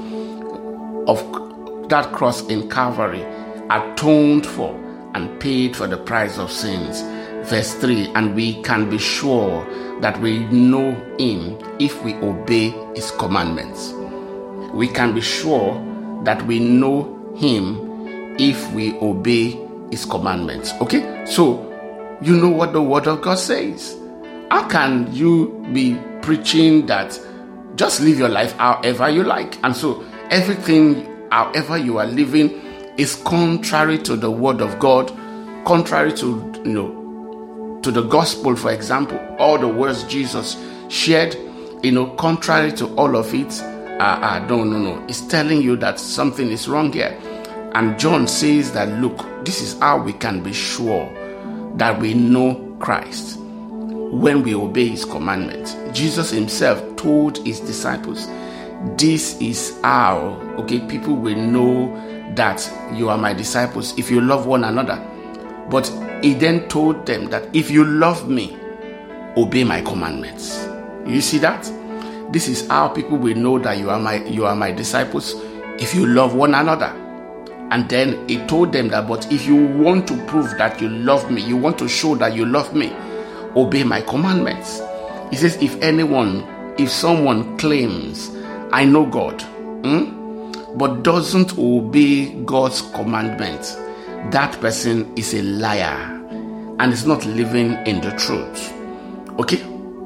of 1.07 1.19
that 1.89 2.11
cross 2.13 2.45
in 2.47 2.69
calvary 2.69 3.23
atoned 3.69 4.45
for 4.45 4.75
and 5.13 5.39
paid 5.39 5.75
for 5.75 5.87
the 5.87 5.97
price 5.97 6.37
of 6.37 6.51
sins 6.51 7.01
verse 7.49 7.73
3 7.75 8.07
and 8.15 8.35
we 8.35 8.61
can 8.63 8.89
be 8.89 8.97
sure 8.97 9.65
that 10.01 10.19
we 10.21 10.39
know 10.45 10.91
him 11.19 11.57
if 11.79 12.03
we 12.03 12.13
obey 12.15 12.69
his 12.95 13.11
commandments 13.11 13.93
we 14.73 14.87
can 14.87 15.13
be 15.13 15.21
sure 15.21 15.73
that 16.23 16.45
we 16.45 16.59
know 16.59 17.17
him 17.35 17.91
if 18.39 18.71
we 18.73 18.97
obey 18.99 19.51
his 19.91 20.05
commandments. 20.05 20.73
Okay? 20.81 21.25
So, 21.25 21.70
you 22.21 22.37
know 22.37 22.49
what 22.49 22.71
the 22.71 22.81
word 22.81 23.07
of 23.07 23.21
God 23.21 23.39
says. 23.39 23.97
How 24.51 24.67
can 24.67 25.11
you 25.11 25.65
be 25.73 25.99
preaching 26.21 26.85
that 26.85 27.19
just 27.75 27.99
live 28.01 28.19
your 28.19 28.29
life 28.29 28.55
however 28.57 29.09
you 29.09 29.23
like? 29.23 29.57
And 29.63 29.75
so, 29.75 30.03
everything, 30.29 31.27
however 31.31 31.77
you 31.77 31.97
are 31.97 32.05
living, 32.05 32.51
is 32.97 33.15
contrary 33.15 33.97
to 33.99 34.15
the 34.15 34.29
word 34.29 34.61
of 34.61 34.77
God, 34.77 35.07
contrary 35.65 36.13
to, 36.13 36.53
you 36.63 36.73
know, 36.73 37.79
to 37.81 37.89
the 37.89 38.03
gospel, 38.03 38.55
for 38.55 38.71
example, 38.71 39.17
all 39.39 39.57
the 39.57 39.67
words 39.67 40.03
Jesus 40.03 40.63
shared, 40.89 41.35
you 41.81 41.91
know, 41.91 42.07
contrary 42.17 42.71
to 42.73 42.93
all 42.97 43.15
of 43.15 43.33
it, 43.33 43.59
uh, 43.63 44.19
uh, 44.21 44.45
no, 44.47 44.63
no, 44.63 44.77
no. 44.77 45.03
It's 45.07 45.21
telling 45.21 45.63
you 45.63 45.75
that 45.77 45.99
something 45.99 46.49
is 46.49 46.67
wrong 46.67 46.93
here. 46.93 47.19
And 47.73 47.97
John 47.97 48.27
says 48.27 48.73
that, 48.73 48.89
look, 48.99 49.25
this 49.43 49.61
is 49.61 49.79
how 49.79 49.97
we 50.03 50.13
can 50.13 50.43
be 50.43 50.53
sure 50.53 51.11
that 51.75 51.99
we 51.99 52.13
know 52.13 52.75
Christ 52.79 53.39
when 53.39 54.43
we 54.43 54.53
obey 54.55 54.89
his 54.89 55.05
commandments. 55.05 55.75
Jesus 55.93 56.31
himself 56.31 56.83
told 56.95 57.37
his 57.39 57.59
disciples, 57.59 58.27
This 58.97 59.39
is 59.39 59.79
how, 59.83 60.39
okay, 60.59 60.79
people 60.87 61.15
will 61.15 61.35
know 61.35 61.93
that 62.35 62.69
you 62.93 63.09
are 63.09 63.17
my 63.17 63.33
disciples 63.33 63.97
if 63.97 64.11
you 64.11 64.21
love 64.21 64.45
one 64.45 64.63
another. 64.63 64.97
But 65.69 65.87
he 66.21 66.33
then 66.33 66.67
told 66.67 67.05
them 67.05 67.29
that 67.29 67.53
if 67.55 67.71
you 67.71 67.85
love 67.85 68.29
me, 68.29 68.57
obey 69.37 69.63
my 69.63 69.81
commandments. 69.81 70.67
You 71.05 71.21
see 71.21 71.37
that? 71.39 71.63
This 72.31 72.47
is 72.47 72.67
how 72.67 72.89
people 72.89 73.17
will 73.17 73.35
know 73.35 73.59
that 73.59 73.77
you 73.77 73.89
are 73.89 73.99
my 73.99 74.23
you 74.25 74.45
are 74.45 74.55
my 74.55 74.71
disciples 74.71 75.35
if 75.79 75.93
you 75.93 76.05
love 76.05 76.33
one 76.33 76.53
another. 76.53 76.93
And 77.71 77.87
then 77.87 78.27
he 78.27 78.37
told 78.47 78.73
them 78.73 78.89
that, 78.89 79.07
but 79.07 79.31
if 79.31 79.45
you 79.45 79.55
want 79.55 80.05
to 80.09 80.25
prove 80.25 80.57
that 80.57 80.81
you 80.81 80.89
love 80.89 81.31
me, 81.31 81.41
you 81.41 81.55
want 81.55 81.79
to 81.79 81.87
show 81.87 82.15
that 82.15 82.35
you 82.35 82.45
love 82.45 82.75
me, 82.75 82.93
obey 83.55 83.83
my 83.83 84.01
commandments. 84.01 84.81
He 85.29 85.37
says, 85.37 85.55
if 85.61 85.81
anyone, 85.81 86.43
if 86.77 86.91
someone 86.91 87.57
claims, 87.57 88.29
I 88.73 88.83
know 88.83 89.05
God, 89.05 89.41
hmm, 89.41 90.77
but 90.77 91.03
doesn't 91.03 91.57
obey 91.57 92.33
God's 92.43 92.81
commandments, 92.93 93.75
that 94.31 94.59
person 94.59 95.11
is 95.17 95.33
a 95.33 95.41
liar 95.41 96.19
and 96.79 96.91
is 96.91 97.05
not 97.05 97.25
living 97.25 97.73
in 97.87 98.01
the 98.01 98.11
truth. 98.17 98.73
Okay? 99.39 99.63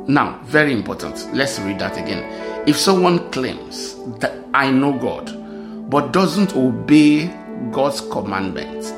Now, 0.07 0.39
very 0.43 0.71
important. 0.71 1.33
Let's 1.33 1.57
read 1.59 1.79
that 1.79 1.97
again. 1.97 2.23
If 2.67 2.77
someone 2.77 3.31
claims 3.31 3.95
that 4.19 4.37
I 4.53 4.69
know 4.69 4.93
God, 4.93 5.89
but 5.89 6.11
doesn't 6.11 6.55
obey 6.55 7.27
God's 7.71 8.01
commandments, 8.01 8.91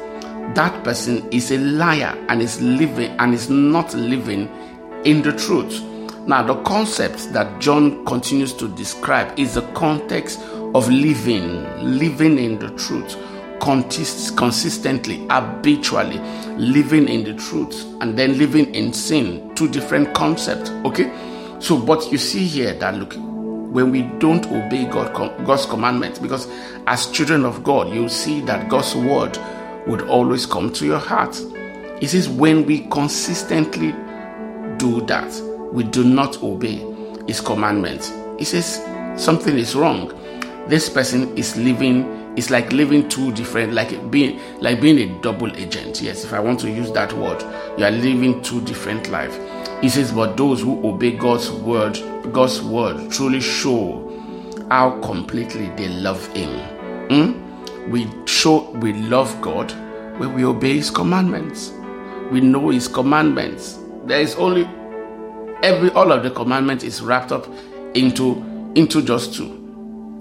that 0.56 0.84
person 0.84 1.28
is 1.32 1.52
a 1.52 1.58
liar 1.58 2.16
and 2.30 2.42
is 2.42 2.62
living 2.62 3.12
and 3.20 3.34
is 3.34 3.50
not 3.50 3.94
living 3.94 4.50
in 5.04 5.22
the 5.22 5.32
truth. 5.34 5.82
Now, 6.26 6.44
the 6.44 6.56
concept 6.64 7.32
that 7.34 7.62
John 7.62 8.04
continues 8.06 8.54
to 8.54 8.68
describe 8.68 9.38
is 9.40 9.54
the 9.54 9.62
context 9.74 10.40
of 10.76 10.90
living, 10.90 11.64
living 12.00 12.38
in 12.38 12.60
the 12.60 12.70
truth, 12.72 13.16
consistently, 13.60 15.26
habitually, 15.30 16.20
living 16.58 17.08
in 17.08 17.24
the 17.24 17.34
truth, 17.34 17.86
and 18.02 18.18
then 18.18 18.38
living 18.38 18.74
in 18.76 18.92
sin. 18.94 19.54
Two 19.56 19.70
different 19.70 20.14
concepts, 20.14 20.70
okay? 20.86 21.12
So, 21.60 21.78
but 21.78 22.12
you 22.12 22.18
see 22.18 22.46
here 22.46 22.74
that 22.74 22.96
look, 22.96 23.16
when 23.72 23.92
we 23.92 24.04
don't 24.20 24.46
obey 24.48 24.86
God, 24.86 25.14
God's 25.46 25.66
commandments, 25.66 26.20
because 26.20 26.48
as 26.88 27.08
children 27.12 27.46
of 27.46 27.64
God, 27.64 27.94
you 27.94 28.08
see 28.10 28.42
that 28.42 28.70
God's 28.70 28.96
word 28.96 29.38
would 29.86 30.02
always 30.04 30.46
come 30.46 30.72
to 30.74 30.86
your 30.86 31.00
heart. 31.00 31.40
It 32.02 32.10
says, 32.10 32.30
when 32.30 32.66
we 32.66 32.82
consistently 32.88 33.92
do 34.78 35.02
that, 35.08 35.34
we 35.74 35.84
do 35.84 36.04
not 36.04 36.42
obey 36.44 36.78
His 37.28 37.42
commandments. 37.42 38.12
He 38.38 38.46
says, 38.46 38.82
something 39.22 39.58
is 39.58 39.76
wrong. 39.76 40.14
This 40.68 40.90
person 40.90 41.36
is 41.38 41.58
living 41.58 42.18
it's 42.38 42.52
like 42.52 42.72
living 42.72 43.10
two 43.10 43.32
different 43.34 43.74
like 43.74 44.12
being 44.12 44.40
like 44.62 44.80
being 44.80 45.00
a 45.00 45.22
double 45.22 45.54
agent 45.58 46.00
yes 46.02 46.24
if 46.24 46.34
i 46.34 46.40
want 46.40 46.60
to 46.60 46.70
use 46.70 46.92
that 46.92 47.12
word 47.14 47.42
you 47.80 47.84
are 47.84 47.90
living 47.90 48.40
two 48.44 48.62
different 48.62 49.10
lives 49.10 49.36
he 49.82 49.90
says 49.90 50.12
but 50.12 50.38
those 50.38 50.62
who 50.62 50.86
obey 50.88 51.12
god's 51.12 51.50
word 51.52 51.98
god's 52.34 52.62
word 52.62 53.12
truly 53.12 53.40
show 53.42 54.04
how 54.70 54.92
completely 55.02 55.68
they 55.76 55.88
love 55.90 56.26
him 56.36 56.50
hmm? 57.10 57.92
we 57.92 58.08
show 58.26 58.70
we 58.72 58.94
love 58.94 59.40
god 59.42 59.72
when 60.20 60.34
we 60.34 60.44
obey 60.44 60.76
his 60.76 60.90
commandments 60.90 61.72
we 62.32 62.42
know 62.42 62.70
his 62.70 62.88
commandments 62.88 63.80
there 64.06 64.20
is 64.20 64.36
only 64.36 64.66
every 65.64 65.90
all 65.92 66.12
of 66.12 66.24
the 66.24 66.32
commandments 66.32 66.84
is 66.84 67.02
wrapped 67.02 67.32
up 67.32 67.48
into 67.94 68.44
into 68.76 69.02
just 69.02 69.34
two 69.34 69.58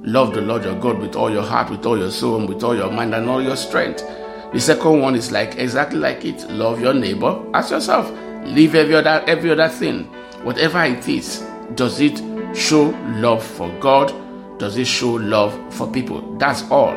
Love 0.07 0.35
the 0.35 0.41
Lord 0.41 0.63
your 0.63 0.79
God 0.79 1.01
with 1.01 1.17
all 1.17 1.33
your 1.33 1.43
heart, 1.43 1.69
with 1.69 1.85
all 1.85 1.99
your 1.99 2.13
soul, 2.13 2.39
and 2.39 2.49
with 2.49 2.63
all 2.63 2.77
your 2.77 2.93
mind 2.93 3.13
and 3.13 3.29
all 3.29 3.43
your 3.43 3.57
strength. 3.57 4.05
The 4.53 4.61
second 4.61 5.01
one 5.01 5.17
is 5.17 5.33
like 5.33 5.57
exactly 5.57 5.99
like 5.99 6.25
it. 6.25 6.49
Love 6.49 6.81
your 6.81 6.95
neighbor 6.95 7.45
as 7.53 7.73
yourself. 7.73 8.09
Leave 8.47 8.75
every 8.75 8.95
other 8.95 9.23
every 9.26 9.50
other 9.50 9.69
thing. 9.69 10.05
Whatever 10.45 10.83
it 10.85 11.09
is, 11.09 11.45
does 11.75 12.00
it 12.00 12.23
show 12.57 12.91
love 13.17 13.45
for 13.45 13.69
God? 13.81 14.12
Does 14.59 14.76
it 14.76 14.87
show 14.87 15.12
love 15.12 15.53
for 15.75 15.91
people? 15.91 16.37
That's 16.38 16.62
all. 16.71 16.97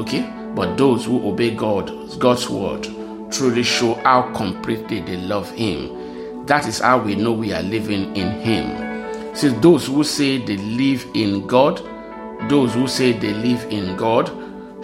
Okay? 0.00 0.28
But 0.54 0.76
those 0.76 1.04
who 1.04 1.26
obey 1.26 1.54
God, 1.54 1.90
God's 2.18 2.48
word, 2.48 2.86
truly 3.30 3.62
show 3.62 3.94
how 3.94 4.30
completely 4.34 5.00
they 5.00 5.16
love 5.16 5.50
Him. 5.52 6.44
That 6.46 6.66
is 6.66 6.80
how 6.80 6.98
we 6.98 7.14
know 7.14 7.32
we 7.32 7.52
are 7.52 7.62
living 7.62 8.14
in 8.14 8.40
Him. 8.40 9.34
See, 9.34 9.48
those 9.48 9.86
who 9.86 10.04
say 10.04 10.38
they 10.38 10.58
live 10.58 11.06
in 11.14 11.46
God, 11.46 11.80
those 12.50 12.74
who 12.74 12.86
say 12.86 13.12
they 13.12 13.32
live 13.32 13.64
in 13.70 13.96
God 13.96 14.30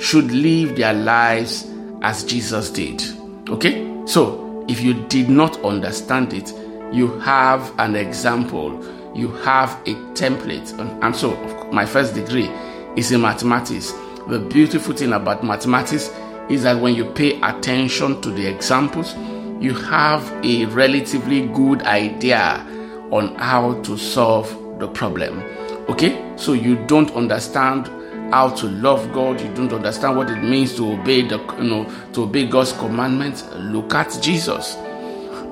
should 0.00 0.30
live 0.30 0.76
their 0.76 0.94
lives 0.94 1.68
as 2.02 2.24
Jesus 2.24 2.70
did. 2.70 3.02
Okay? 3.50 4.06
So, 4.06 4.47
if 4.68 4.80
you 4.80 4.94
did 5.08 5.28
not 5.28 5.62
understand 5.64 6.32
it, 6.32 6.52
you 6.92 7.18
have 7.20 7.72
an 7.78 7.96
example, 7.96 8.84
you 9.14 9.28
have 9.38 9.70
a 9.86 9.94
template. 10.14 10.78
And 11.02 11.14
so, 11.16 11.36
my 11.72 11.84
first 11.84 12.14
degree 12.14 12.48
is 12.96 13.12
in 13.12 13.20
mathematics. 13.20 13.92
The 14.28 14.38
beautiful 14.38 14.94
thing 14.94 15.12
about 15.12 15.42
mathematics 15.42 16.10
is 16.48 16.62
that 16.62 16.80
when 16.80 16.94
you 16.94 17.06
pay 17.12 17.40
attention 17.40 18.20
to 18.22 18.30
the 18.30 18.46
examples, 18.46 19.14
you 19.60 19.74
have 19.74 20.30
a 20.44 20.66
relatively 20.66 21.46
good 21.48 21.82
idea 21.82 22.64
on 23.10 23.34
how 23.36 23.80
to 23.82 23.96
solve 23.96 24.48
the 24.78 24.88
problem. 24.88 25.42
Okay? 25.88 26.34
So 26.36 26.52
you 26.52 26.76
don't 26.86 27.10
understand 27.12 27.86
how 28.30 28.50
to 28.50 28.66
love 28.66 29.12
God, 29.12 29.40
you 29.40 29.52
don't 29.54 29.72
understand 29.72 30.16
what 30.16 30.30
it 30.30 30.42
means 30.42 30.74
to 30.76 30.92
obey 30.92 31.22
the 31.26 31.38
you 31.58 31.64
know 31.64 31.90
to 32.12 32.22
obey 32.24 32.46
God's 32.46 32.72
commandments. 32.72 33.44
Look 33.54 33.94
at 33.94 34.18
Jesus. 34.22 34.76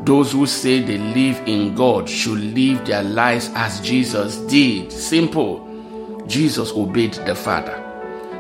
Those 0.05 0.33
who 0.33 0.47
say 0.47 0.81
they 0.83 0.99
live 0.99 1.41
in 1.47 1.75
God 1.75 2.09
should 2.09 2.39
live 2.39 2.87
their 2.87 3.03
lives 3.03 3.51
as 3.55 3.81
Jesus 3.81 4.37
did. 4.37 4.93
Simple. 4.93 5.63
Jesus 6.27 6.73
obeyed 6.73 7.15
the 7.15 7.35
Father. 7.35 7.83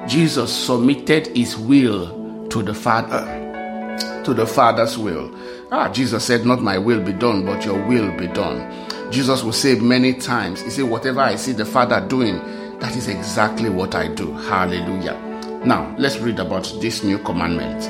Jesus 0.06 0.52
submitted 0.52 1.28
his 1.36 1.56
will 1.56 2.46
to 2.48 2.62
the 2.62 2.74
Father, 2.74 3.24
to 4.24 4.34
the 4.34 4.46
Father's 4.46 4.96
will. 4.96 5.34
Ah, 5.72 5.88
Jesus 5.88 6.24
said, 6.24 6.46
Not 6.46 6.62
my 6.62 6.78
will 6.78 7.02
be 7.02 7.12
done, 7.12 7.44
but 7.44 7.64
your 7.64 7.84
will 7.86 8.16
be 8.16 8.28
done. 8.28 8.86
Jesus 9.10 9.42
will 9.42 9.52
say 9.52 9.76
many 9.76 10.14
times, 10.14 10.62
He 10.62 10.70
said, 10.70 10.84
Whatever 10.84 11.20
I 11.20 11.36
see 11.36 11.52
the 11.52 11.64
Father 11.64 12.00
doing, 12.06 12.40
that 12.80 12.96
is 12.96 13.08
exactly 13.08 13.70
what 13.70 13.94
I 13.94 14.08
do. 14.08 14.32
Hallelujah. 14.32 15.18
Now, 15.64 15.94
let's 15.98 16.18
read 16.18 16.38
about 16.38 16.72
this 16.80 17.02
new 17.02 17.18
commandment. 17.18 17.84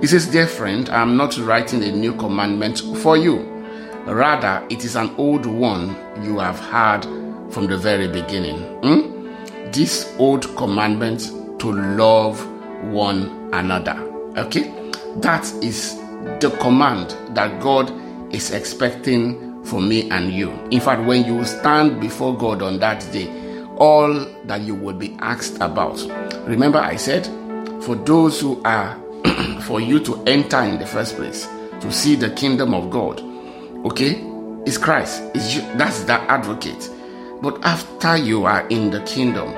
He 0.00 0.06
says, 0.06 0.26
Dear 0.26 0.46
friend, 0.46 0.88
I 0.90 1.00
am 1.00 1.16
not 1.16 1.36
writing 1.38 1.82
a 1.82 1.90
new 1.90 2.14
commandment 2.14 2.80
for 3.02 3.16
you. 3.16 3.38
Rather, 4.06 4.64
it 4.70 4.84
is 4.84 4.94
an 4.94 5.14
old 5.16 5.46
one 5.46 5.96
you 6.22 6.38
have 6.38 6.60
had 6.60 7.02
from 7.50 7.66
the 7.66 7.76
very 7.76 8.06
beginning. 8.06 8.58
Hmm? 8.82 9.32
This 9.72 10.14
old 10.18 10.54
commandment 10.56 11.20
to 11.60 11.72
love 11.72 12.44
one 12.92 13.50
another. 13.52 13.98
Okay? 14.36 14.70
That 15.16 15.44
is 15.64 15.96
the 16.40 16.54
command 16.60 17.16
that 17.34 17.60
God 17.60 17.90
is 18.34 18.50
expecting 18.52 19.64
for 19.64 19.80
me 19.80 20.10
and 20.10 20.32
you. 20.32 20.50
In 20.70 20.80
fact, 20.80 21.02
when 21.06 21.24
you 21.24 21.44
stand 21.44 22.00
before 22.00 22.36
God 22.36 22.62
on 22.62 22.78
that 22.80 23.00
day, 23.12 23.45
all 23.78 24.12
that 24.44 24.62
you 24.62 24.74
will 24.74 24.94
be 24.94 25.16
asked 25.20 25.56
about. 25.56 26.00
Remember, 26.46 26.78
I 26.78 26.96
said, 26.96 27.26
for 27.82 27.94
those 27.96 28.40
who 28.40 28.60
are, 28.64 29.00
for 29.62 29.80
you 29.80 30.00
to 30.00 30.22
enter 30.24 30.60
in 30.62 30.78
the 30.78 30.86
first 30.86 31.16
place, 31.16 31.46
to 31.80 31.92
see 31.92 32.14
the 32.14 32.30
kingdom 32.30 32.74
of 32.74 32.90
God, 32.90 33.20
okay, 33.86 34.22
is 34.66 34.78
Christ. 34.78 35.22
It's 35.34 35.54
you, 35.54 35.62
that's 35.76 36.04
the 36.04 36.14
advocate. 36.14 36.90
But 37.42 37.64
after 37.64 38.16
you 38.16 38.44
are 38.44 38.66
in 38.68 38.90
the 38.90 39.00
kingdom, 39.02 39.52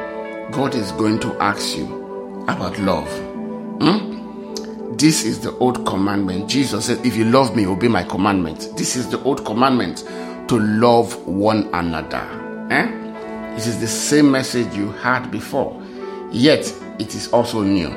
God 0.51 0.75
is 0.75 0.93
going 0.93 1.21
to 1.21 1.35
ask 1.43 1.77
you 1.77 2.45
about 2.49 2.79
love. 2.79 3.09
Hmm? 3.81 4.97
This 4.97 5.25
is 5.25 5.41
the 5.41 5.53
old 5.59 5.87
commandment. 5.87 6.49
Jesus 6.51 6.87
said, 6.87 7.05
If 7.07 7.17
you 7.17 7.25
love 7.25 7.55
me, 7.55 7.67
obey 7.67 7.89
my 7.89 8.03
commandment. 8.03 8.71
This 8.77 8.97
is 8.97 9.09
the 9.09 9.23
old 9.23 9.45
commandment 9.45 9.99
to 10.49 10.59
love 10.59 11.15
one 11.27 11.71
another. 11.73 12.27
Eh? 12.71 13.08
It 13.59 13.67
is 13.67 13.81
the 13.81 13.89
same 13.89 14.31
message 14.31 14.73
you 14.77 14.93
had 14.93 15.33
before, 15.33 15.83
yet 16.31 16.73
it 17.01 17.17
is 17.17 17.27
also 17.33 17.63
new. 17.63 17.91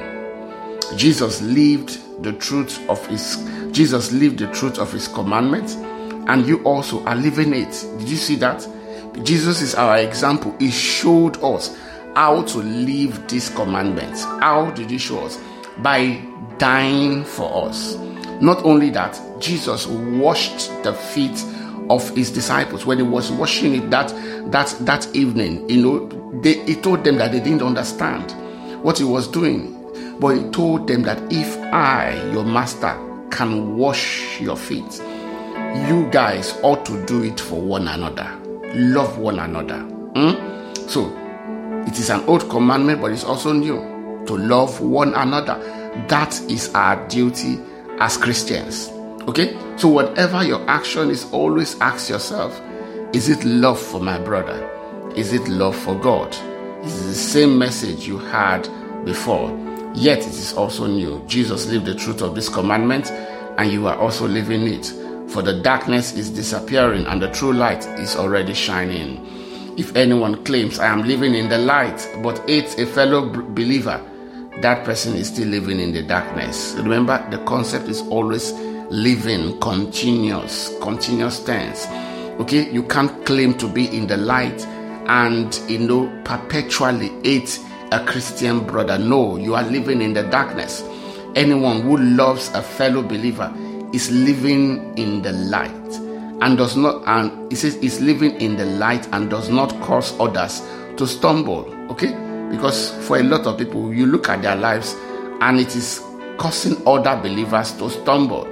Jesus 0.96 1.39
lived 1.44 2.00
the 2.24 2.34
truth 2.34 2.84
of 2.89 3.06
his 3.06 3.38
Jesus 3.72 4.12
lived 4.12 4.39
the 4.39 4.48
truth 4.48 4.80
of 4.80 4.91
his 4.91 5.08
commandments, 5.08 5.75
and 5.75 6.48
you 6.48 6.63
also 6.63 7.06
are 7.06 7.15
living 7.15 7.53
it. 7.53 7.70
Did 8.00 8.10
you 8.10 8.18
see 8.18 8.38
that? 8.38 8.68
Jesus 9.22 9.62
is 9.62 9.75
our 9.75 10.00
example. 10.00 10.56
He 10.58 10.72
showed 10.72 11.38
us 11.44 11.77
how 12.15 12.41
to 12.41 12.58
live 12.58 13.27
these 13.27 13.50
commandments. 13.51 14.24
How 14.24 14.72
did 14.72 14.89
he 14.89 14.98
show 14.98 15.27
us? 15.27 15.39
By 15.77 16.25
dying 16.58 17.24
for 17.24 17.68
us. 17.68 17.98
Not 18.41 18.65
only 18.65 18.89
that, 18.89 19.22
Jesus 19.39 19.86
washed 19.86 20.70
the 20.82 20.96
feet 20.96 21.38
of 21.91 22.10
his 22.15 22.31
disciples 22.31 22.86
when 22.86 22.98
he 22.98 23.03
was 23.03 23.31
washing 23.31 23.75
it 23.75 23.89
that 23.91 24.07
that 24.51 24.74
that 24.81 25.13
evening. 25.13 25.69
You 25.69 25.81
know, 25.81 26.41
they, 26.41 26.63
he 26.65 26.75
told 26.75 27.03
them 27.03 27.17
that 27.17 27.31
they 27.33 27.39
didn't 27.39 27.62
understand 27.62 28.31
what 28.83 28.98
he 28.98 29.03
was 29.03 29.27
doing, 29.27 30.17
but 30.19 30.29
he 30.38 30.50
told 30.51 30.88
them 30.88 31.03
that 31.03 31.21
if 31.31 31.57
I, 31.74 32.13
your 32.31 32.45
master, 32.45 32.98
can 33.29 33.77
wash 33.77 34.39
your 34.41 34.57
feet, 34.57 35.01
you 35.88 36.07
guys 36.12 36.57
ought 36.63 36.86
to 36.86 37.05
do 37.05 37.24
it 37.24 37.39
for 37.39 37.62
one 37.62 37.88
another. 37.88 38.29
Love 38.74 39.17
one 39.17 39.39
another. 39.39 39.79
Hmm? 39.79 40.77
So, 40.88 41.15
it 41.88 41.98
is 42.00 42.10
an 42.10 42.21
old 42.25 42.50
commandment, 42.50 43.01
but 43.01 43.12
it's 43.12 43.24
also 43.24 43.53
new 43.53 44.24
to 44.27 44.38
love 44.38 44.79
one 44.81 45.13
another. 45.13 45.55
That 46.07 46.39
is 46.50 46.74
our 46.74 47.05
duty 47.07 47.60
as 48.00 48.17
Christians. 48.17 48.89
Okay? 49.28 49.58
So, 49.78 49.88
whatever 49.88 50.44
your 50.44 50.68
action 50.70 51.10
is, 51.10 51.32
always 51.32 51.80
ask 51.80 52.10
yourself 52.10 52.60
is 53.13 53.28
it 53.28 53.44
love 53.44 53.80
for 53.80 54.00
my 54.00 54.18
brother? 54.18 54.70
Is 55.16 55.34
it 55.34 55.46
love 55.50 55.75
for 55.75 55.96
God? 55.96 56.34
Is 56.86 57.06
the 57.06 57.13
same 57.13 57.58
message 57.58 58.08
you 58.08 58.18
had 58.18 58.70
before, 59.04 59.50
yet 59.94 60.20
it 60.20 60.28
is 60.28 60.54
also 60.54 60.88
new. 60.88 61.22
Jesus 61.28 61.68
lived 61.68 61.86
the 61.86 61.96
truth 61.96 62.22
of 62.22 62.36
this 62.36 62.48
commandment, 62.48 63.12
and 63.58 63.70
you 63.70 63.86
are 63.88 63.98
also 63.98 64.28
living 64.28 64.66
it. 64.66 64.86
For 65.28 65.42
the 65.42 65.62
darkness 65.62 66.13
is 66.13 66.30
disappearing, 66.30 67.06
and 67.06 67.22
the 67.22 67.30
true 67.32 67.51
light 67.51 67.86
is 68.00 68.16
already 68.16 68.54
shining. 68.54 69.28
If 69.78 69.96
anyone 69.96 70.44
claims, 70.46 70.80
I 70.80 70.88
am 70.88 71.04
living 71.04 71.36
in 71.36 71.50
the 71.50 71.58
light, 71.58 72.10
but 72.24 72.50
hates 72.50 72.78
a 72.78 72.86
fellow 72.86 73.30
believer, 73.30 74.01
that 74.62 74.86
person 74.86 75.16
is 75.16 75.28
still 75.28 75.48
living 75.50 75.80
in 75.80 75.92
the 75.92 76.04
darkness. 76.04 76.75
Remember, 76.78 77.25
the 77.30 77.40
concept 77.46 77.90
is 77.90 78.01
always 78.04 78.54
living, 78.91 79.57
continuous, 79.62 80.77
continuous 80.81 81.43
tense. 81.43 81.88
Okay, 82.41 82.69
you 82.71 82.83
can't 82.83 83.25
claim 83.25 83.57
to 83.57 83.67
be 83.67 83.86
in 83.95 84.05
the 84.05 84.17
light 84.17 84.65
and 85.07 85.60
you 85.67 85.79
know 85.79 86.21
perpetually 86.25 87.10
hate 87.24 87.59
a 87.92 88.03
Christian 88.05 88.59
brother. 88.66 89.00
No, 89.00 89.37
you 89.37 89.55
are 89.55 89.63
living 89.63 90.01
in 90.01 90.13
the 90.13 90.24
darkness. 90.24 90.83
Anyone 91.35 91.81
who 91.81 91.98
loves 91.98 92.50
a 92.53 92.61
fellow 92.61 93.01
believer 93.01 93.53
is 93.94 94.11
living 94.11 94.98
in 94.98 95.22
the 95.22 95.31
light 95.31 95.72
and 96.42 96.57
does 96.57 96.75
not 96.75 97.03
and 97.07 97.51
it 97.51 97.55
says 97.55 97.75
is 97.77 98.01
living 98.01 98.39
in 98.42 98.57
the 98.57 98.66
light 98.66 99.07
and 99.13 99.29
does 99.29 99.50
not 99.50 99.70
cause 99.81 100.20
others 100.20 100.61
to 100.98 101.07
stumble. 101.07 101.66
Okay? 101.89 102.11
Because 102.51 102.92
for 103.07 103.18
a 103.20 103.24
lot 103.24 103.48
of 103.48 103.57
people, 103.57 103.94
you 103.94 104.05
look 104.05 104.27
at 104.27 104.42
their 104.42 104.57
lives 104.57 104.96
and 105.39 105.59
it 105.59 105.75
is 105.77 106.01
causing 106.37 106.75
other 106.85 107.16
believers 107.22 107.72
to 107.74 107.89
stumble. 107.89 108.46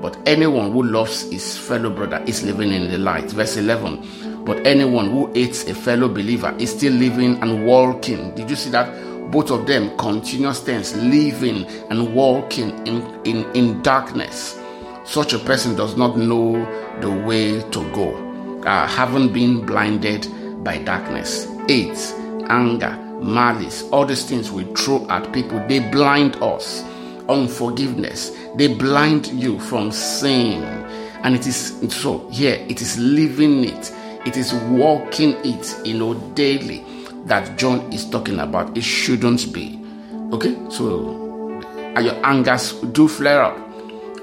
But 0.00 0.16
anyone 0.26 0.72
who 0.72 0.82
loves 0.82 1.30
his 1.30 1.56
fellow 1.58 1.90
brother 1.90 2.22
is 2.26 2.42
living 2.42 2.72
in 2.72 2.90
the 2.90 2.98
light. 2.98 3.30
Verse 3.30 3.56
11. 3.56 4.44
But 4.44 4.66
anyone 4.66 5.10
who 5.10 5.32
hates 5.32 5.64
a 5.68 5.74
fellow 5.74 6.08
believer 6.08 6.54
is 6.58 6.70
still 6.70 6.94
living 6.94 7.40
and 7.42 7.66
walking. 7.66 8.34
Did 8.34 8.48
you 8.48 8.56
see 8.56 8.70
that? 8.70 9.30
Both 9.30 9.50
of 9.50 9.66
them, 9.66 9.96
continuous 9.96 10.64
tense, 10.64 10.96
living 10.96 11.64
and 11.90 12.14
walking 12.14 12.70
in, 12.86 13.02
in, 13.24 13.44
in 13.54 13.82
darkness. 13.82 14.58
Such 15.04 15.34
a 15.34 15.38
person 15.38 15.76
does 15.76 15.96
not 15.96 16.16
know 16.16 16.52
the 17.00 17.10
way 17.10 17.60
to 17.60 17.90
go, 17.92 18.14
uh, 18.62 18.86
having 18.86 19.32
been 19.32 19.64
blinded 19.64 20.26
by 20.64 20.78
darkness. 20.78 21.46
8. 21.68 21.90
Anger, 22.48 22.96
malice, 23.22 23.82
all 23.90 24.04
these 24.04 24.24
things 24.24 24.50
we 24.50 24.64
throw 24.74 25.06
at 25.08 25.32
people, 25.32 25.64
they 25.68 25.78
blind 25.78 26.36
us. 26.42 26.82
Unforgiveness, 27.30 28.36
they 28.56 28.66
blind 28.74 29.28
you 29.28 29.58
from 29.60 29.92
sin. 29.92 30.62
And 31.22 31.34
it 31.34 31.46
is 31.46 31.78
so, 31.94 32.28
here, 32.30 32.56
yeah, 32.56 32.62
it 32.68 32.82
is 32.82 32.98
living 32.98 33.64
it, 33.64 33.92
it 34.26 34.36
is 34.36 34.52
walking 34.68 35.34
it, 35.44 35.76
you 35.84 35.96
know, 35.98 36.14
daily 36.34 36.84
that 37.26 37.56
John 37.58 37.92
is 37.92 38.08
talking 38.08 38.40
about. 38.40 38.76
It 38.76 38.82
shouldn't 38.82 39.52
be. 39.52 39.78
Okay, 40.32 40.56
so 40.70 41.60
are 41.94 42.02
your 42.02 42.14
angers 42.26 42.72
do 42.92 43.06
flare 43.06 43.42
up. 43.42 43.58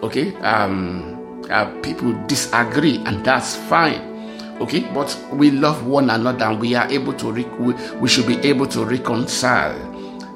Okay, 0.03 0.35
um, 0.37 1.43
uh, 1.49 1.65
people 1.81 2.13
disagree, 2.27 2.97
and 3.05 3.23
that's 3.25 3.55
fine 3.55 4.17
okay 4.59 4.79
but 4.93 5.15
we 5.33 5.51
love 5.51 5.85
one 5.85 6.09
another 6.09 6.45
and 6.45 6.59
we 6.59 6.73
are 6.73 6.89
able 6.91 7.13
to 7.13 7.31
re- 7.31 7.43
we, 7.59 7.73
we 7.99 8.09
should 8.09 8.25
be 8.25 8.37
able 8.39 8.65
to 8.65 8.83
reconcile 8.85 9.77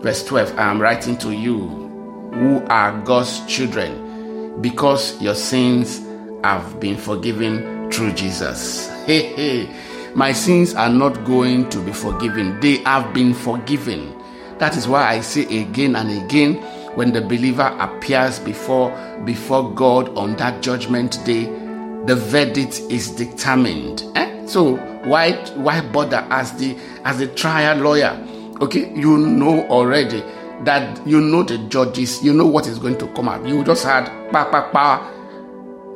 verse 0.01 0.23
12 0.25 0.57
i 0.59 0.69
am 0.69 0.79
writing 0.79 1.17
to 1.17 1.31
you 1.31 1.90
who 2.33 2.63
are 2.67 2.99
god's 3.01 3.45
children 3.45 4.59
because 4.61 5.19
your 5.21 5.35
sins 5.35 6.01
have 6.43 6.79
been 6.79 6.97
forgiven 6.97 7.89
through 7.91 8.11
jesus 8.13 8.89
hey 9.05 9.33
hey 9.33 9.69
my 10.15 10.31
sins 10.31 10.73
are 10.73 10.89
not 10.89 11.23
going 11.25 11.69
to 11.69 11.79
be 11.79 11.91
forgiven 11.91 12.59
they 12.59 12.77
have 12.77 13.13
been 13.13 13.33
forgiven 13.33 14.17
that 14.57 14.75
is 14.75 14.87
why 14.87 15.07
i 15.07 15.19
say 15.19 15.43
again 15.61 15.95
and 15.95 16.25
again 16.25 16.55
when 16.95 17.13
the 17.13 17.21
believer 17.21 17.75
appears 17.79 18.39
before 18.39 18.91
before 19.25 19.73
god 19.73 20.09
on 20.17 20.35
that 20.35 20.61
judgment 20.61 21.23
day 21.25 21.45
the 22.05 22.15
verdict 22.15 22.79
is 22.89 23.11
determined. 23.11 24.03
Eh? 24.15 24.45
So 24.47 24.77
why 25.05 25.33
why 25.55 25.81
bother 25.81 26.25
as 26.29 26.51
the 26.53 26.77
as 27.05 27.19
the 27.19 27.27
trial 27.27 27.77
lawyer? 27.77 28.17
Okay, 28.61 28.93
you 28.95 29.17
know 29.17 29.67
already 29.67 30.23
that 30.65 31.05
you 31.07 31.19
know 31.19 31.43
the 31.43 31.57
judges, 31.69 32.23
you 32.23 32.33
know 32.33 32.45
what 32.45 32.67
is 32.67 32.79
going 32.79 32.97
to 32.99 33.07
come 33.13 33.29
out. 33.29 33.45
You 33.45 33.63
just 33.63 33.83
had 33.83 34.05
pa 34.31 34.45
pa 34.45 34.69
pa, 34.69 35.11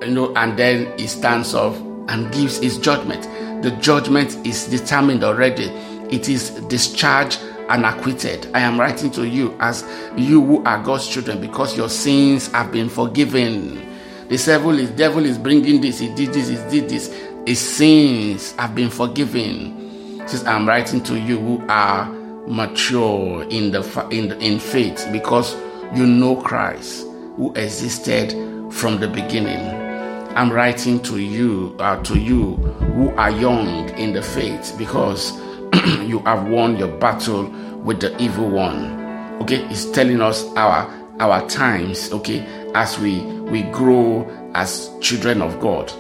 you 0.02 0.12
know, 0.12 0.34
and 0.36 0.58
then 0.58 0.98
he 0.98 1.08
stands 1.08 1.54
up 1.54 1.76
and 2.10 2.32
gives 2.34 2.58
his 2.58 2.78
judgment. 2.78 3.24
The 3.64 3.72
judgment 3.82 4.36
is 4.46 4.68
determined 4.68 5.24
already. 5.24 5.66
It 6.10 6.30
is 6.30 6.52
discharged 6.68 7.40
and 7.70 7.86
acquitted. 7.86 8.48
I 8.54 8.60
am 8.60 8.80
writing 8.80 9.10
to 9.12 9.28
you 9.28 9.56
as 9.60 9.84
you 10.16 10.44
who 10.46 10.64
are 10.66 10.82
God's 10.84 11.08
children 11.08 11.42
because 11.42 11.76
your 11.76 11.90
sins 11.90 12.52
have 12.52 12.72
been 12.72 12.90
forgiven. 12.90 13.82
The 14.30 14.38
devil 14.38 14.78
is 14.78 14.90
devil 14.92 15.26
is 15.26 15.38
bringing 15.38 15.82
this. 15.82 16.00
He 16.00 16.14
did 16.14 16.34
this. 16.34 16.50
He 16.50 16.56
did 16.80 16.90
this. 16.90 17.14
His 17.46 17.60
sins 17.60 18.54
have 18.54 18.76
been 18.76 18.90
forgiven. 18.90 20.24
Since 20.28 20.46
I'm 20.46 20.68
writing 20.68 21.04
to 21.04 21.20
you 21.20 21.40
who 21.40 21.64
are 21.70 22.08
mature 22.48 23.44
in 23.50 23.72
the 23.72 24.08
in 24.12 24.32
in 24.42 24.60
faith, 24.60 25.08
because 25.12 25.56
you 25.94 26.06
know 26.06 26.36
Christ 26.36 27.06
who 27.36 27.54
existed 27.54 28.32
from 28.74 29.00
the 29.00 29.08
beginning. 29.08 29.84
I'm 30.36 30.52
writing 30.52 31.02
to 31.04 31.20
you 31.20 31.76
uh, 31.80 32.02
to 32.04 32.20
you 32.20 32.56
who 32.56 33.10
are 33.12 33.32
young 33.32 33.90
in 33.92 34.14
the 34.14 34.22
faith, 34.22 34.76
because 34.78 35.32
you 36.02 36.20
have 36.26 36.48
won 36.48 36.78
your 36.78 36.90
battle 36.98 37.46
with 37.84 38.00
the 38.02 38.16
evil 38.22 38.50
one. 38.50 39.04
Okay, 39.42 39.66
it's 39.70 39.86
telling 39.92 40.22
us 40.22 40.46
our 40.56 40.92
our 41.20 41.48
times. 41.48 42.12
Okay, 42.12 42.46
as 42.74 43.00
we 43.00 43.22
we 43.50 43.64
grow 43.64 44.28
as 44.54 44.90
children 45.02 45.42
of 45.42 45.60
God. 45.60 45.92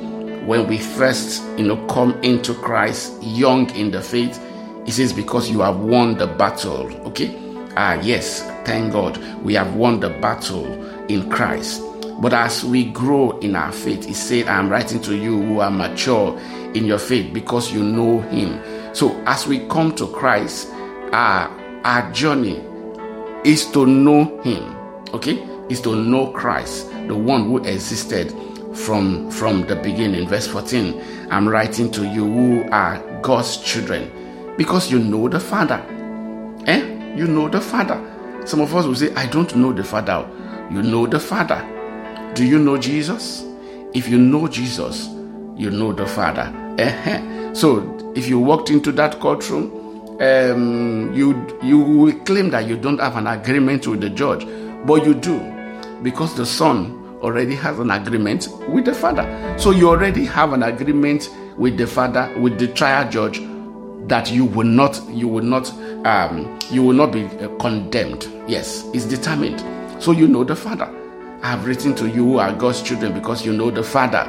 When 0.45 0.67
we 0.67 0.77
first, 0.77 1.43
you 1.57 1.65
know, 1.65 1.77
come 1.87 2.13
into 2.21 2.53
Christ 2.53 3.21
young 3.23 3.69
in 3.71 3.89
the 3.89 4.01
faith, 4.01 4.39
it 4.85 4.91
says 4.91 5.13
because 5.13 5.49
you 5.49 5.61
have 5.61 5.79
won 5.79 6.15
the 6.15 6.27
battle, 6.27 6.91
okay? 7.07 7.35
Ah, 7.75 7.99
yes, 8.01 8.41
thank 8.65 8.93
God, 8.93 9.17
we 9.43 9.55
have 9.55 9.75
won 9.75 9.99
the 9.99 10.09
battle 10.09 10.65
in 11.07 11.29
Christ. 11.29 11.81
But 12.21 12.33
as 12.33 12.63
we 12.63 12.85
grow 12.91 13.37
in 13.39 13.55
our 13.55 13.71
faith, 13.71 14.05
he 14.05 14.13
said, 14.13 14.47
I 14.47 14.57
am 14.59 14.69
writing 14.69 15.01
to 15.01 15.15
you 15.15 15.41
who 15.41 15.59
are 15.59 15.71
mature 15.71 16.39
in 16.73 16.85
your 16.85 16.99
faith 16.99 17.33
because 17.33 17.73
you 17.73 17.83
know 17.83 18.21
him. 18.21 18.61
So 18.95 19.11
as 19.25 19.47
we 19.47 19.67
come 19.67 19.93
to 19.95 20.07
Christ, 20.07 20.69
our, 21.11 21.49
our 21.83 22.11
journey 22.13 22.63
is 23.43 23.69
to 23.71 23.85
know 23.85 24.39
him. 24.41 24.75
Okay? 25.13 25.45
Is 25.67 25.81
to 25.81 25.95
know 25.95 26.31
Christ, 26.31 26.89
the 27.07 27.15
one 27.15 27.45
who 27.45 27.57
existed 27.65 28.31
from 28.75 29.31
from 29.31 29.65
the 29.67 29.75
beginning. 29.75 30.27
Verse 30.27 30.47
14. 30.47 31.01
I'm 31.31 31.47
writing 31.49 31.89
to 31.91 32.05
you 32.05 32.25
who 32.25 32.69
are 32.71 32.99
God's 33.21 33.57
children 33.57 34.11
because 34.57 34.91
you 34.91 34.99
know 34.99 35.27
the 35.27 35.39
Father. 35.39 35.83
Eh? 36.67 37.15
You 37.15 37.27
know 37.27 37.47
the 37.49 37.61
Father. 37.61 37.99
Some 38.45 38.61
of 38.61 38.75
us 38.75 38.85
will 38.85 38.95
say, 38.95 39.13
I 39.15 39.25
don't 39.27 39.55
know 39.55 39.73
the 39.73 39.83
Father. 39.83 40.27
You 40.71 40.81
know 40.81 41.07
the 41.07 41.19
Father. 41.19 41.63
Do 42.35 42.43
you 42.45 42.59
know 42.59 42.77
Jesus? 42.77 43.43
If 43.93 44.07
you 44.07 44.17
know 44.17 44.47
Jesus, 44.47 45.07
you 45.55 45.69
know 45.71 45.93
the 45.93 46.05
Father. 46.05 46.53
Eh? 46.77 47.53
So 47.53 48.13
if 48.15 48.27
you 48.27 48.39
walked 48.39 48.69
into 48.69 48.91
that 48.93 49.19
courtroom, 49.19 49.71
um, 50.21 51.13
you 51.13 51.45
you 51.61 51.77
will 51.77 52.13
claim 52.23 52.49
that 52.51 52.67
you 52.67 52.77
don't 52.77 52.99
have 52.99 53.17
an 53.17 53.27
agreement 53.27 53.85
with 53.87 54.01
the 54.01 54.09
judge, 54.09 54.45
but 54.85 55.05
you 55.05 55.13
do, 55.13 55.39
because 56.03 56.35
the 56.35 56.45
Son 56.45 57.17
already 57.21 57.55
has 57.55 57.79
an 57.79 57.91
agreement 57.91 58.47
with 58.69 58.85
the 58.85 58.93
Father. 58.93 59.55
So 59.57 59.71
you 59.71 59.89
already 59.89 60.25
have 60.25 60.53
an 60.53 60.63
agreement 60.63 61.29
with 61.57 61.77
the 61.77 61.87
Father, 61.87 62.33
with 62.39 62.59
the 62.59 62.67
trial 62.67 63.09
judge, 63.09 63.39
that 64.07 64.31
you 64.31 64.45
will 64.45 64.67
not, 64.67 65.01
you 65.09 65.27
will 65.27 65.43
not, 65.43 65.71
um, 66.05 66.59
you 66.71 66.83
will 66.83 66.93
not 66.93 67.11
be 67.11 67.25
uh, 67.25 67.47
condemned. 67.57 68.27
Yes, 68.47 68.85
it's 68.93 69.05
determined. 69.05 69.63
So 70.01 70.11
you 70.11 70.27
know 70.27 70.43
the 70.43 70.55
Father. 70.55 70.89
I 71.41 71.51
have 71.51 71.65
written 71.65 71.95
to 71.95 72.07
you 72.07 72.25
who 72.25 72.37
are 72.37 72.53
God's 72.53 72.81
children 72.81 73.13
because 73.13 73.45
you 73.45 73.53
know 73.53 73.69
the 73.71 73.83
Father. 73.83 74.27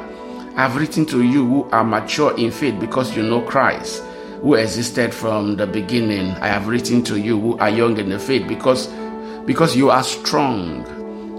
I 0.55 0.61
have 0.67 0.75
written 0.75 1.05
to 1.07 1.23
you 1.23 1.45
who 1.45 1.63
are 1.71 1.83
mature 1.83 2.35
in 2.37 2.51
faith 2.51 2.79
because 2.79 3.15
you 3.15 3.23
know 3.23 3.41
Christ, 3.41 4.03
who 4.41 4.55
existed 4.55 5.13
from 5.13 5.55
the 5.55 5.67
beginning. 5.67 6.31
I 6.41 6.47
have 6.47 6.67
written 6.67 7.03
to 7.05 7.19
you 7.19 7.39
who 7.39 7.57
are 7.59 7.69
young 7.69 7.97
in 7.97 8.09
the 8.09 8.19
faith 8.19 8.47
because 8.47 8.87
because 9.45 9.77
you 9.77 9.89
are 9.89 10.03
strong 10.03 10.85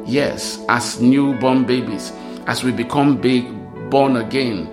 Yes, 0.09 0.65
as 0.71 1.03
newborn 1.03 1.67
babies, 1.67 2.13
as 2.47 2.65
we 2.65 2.73
become 2.73 3.19
big, 3.21 3.45
born 3.91 4.17
again, 4.17 4.65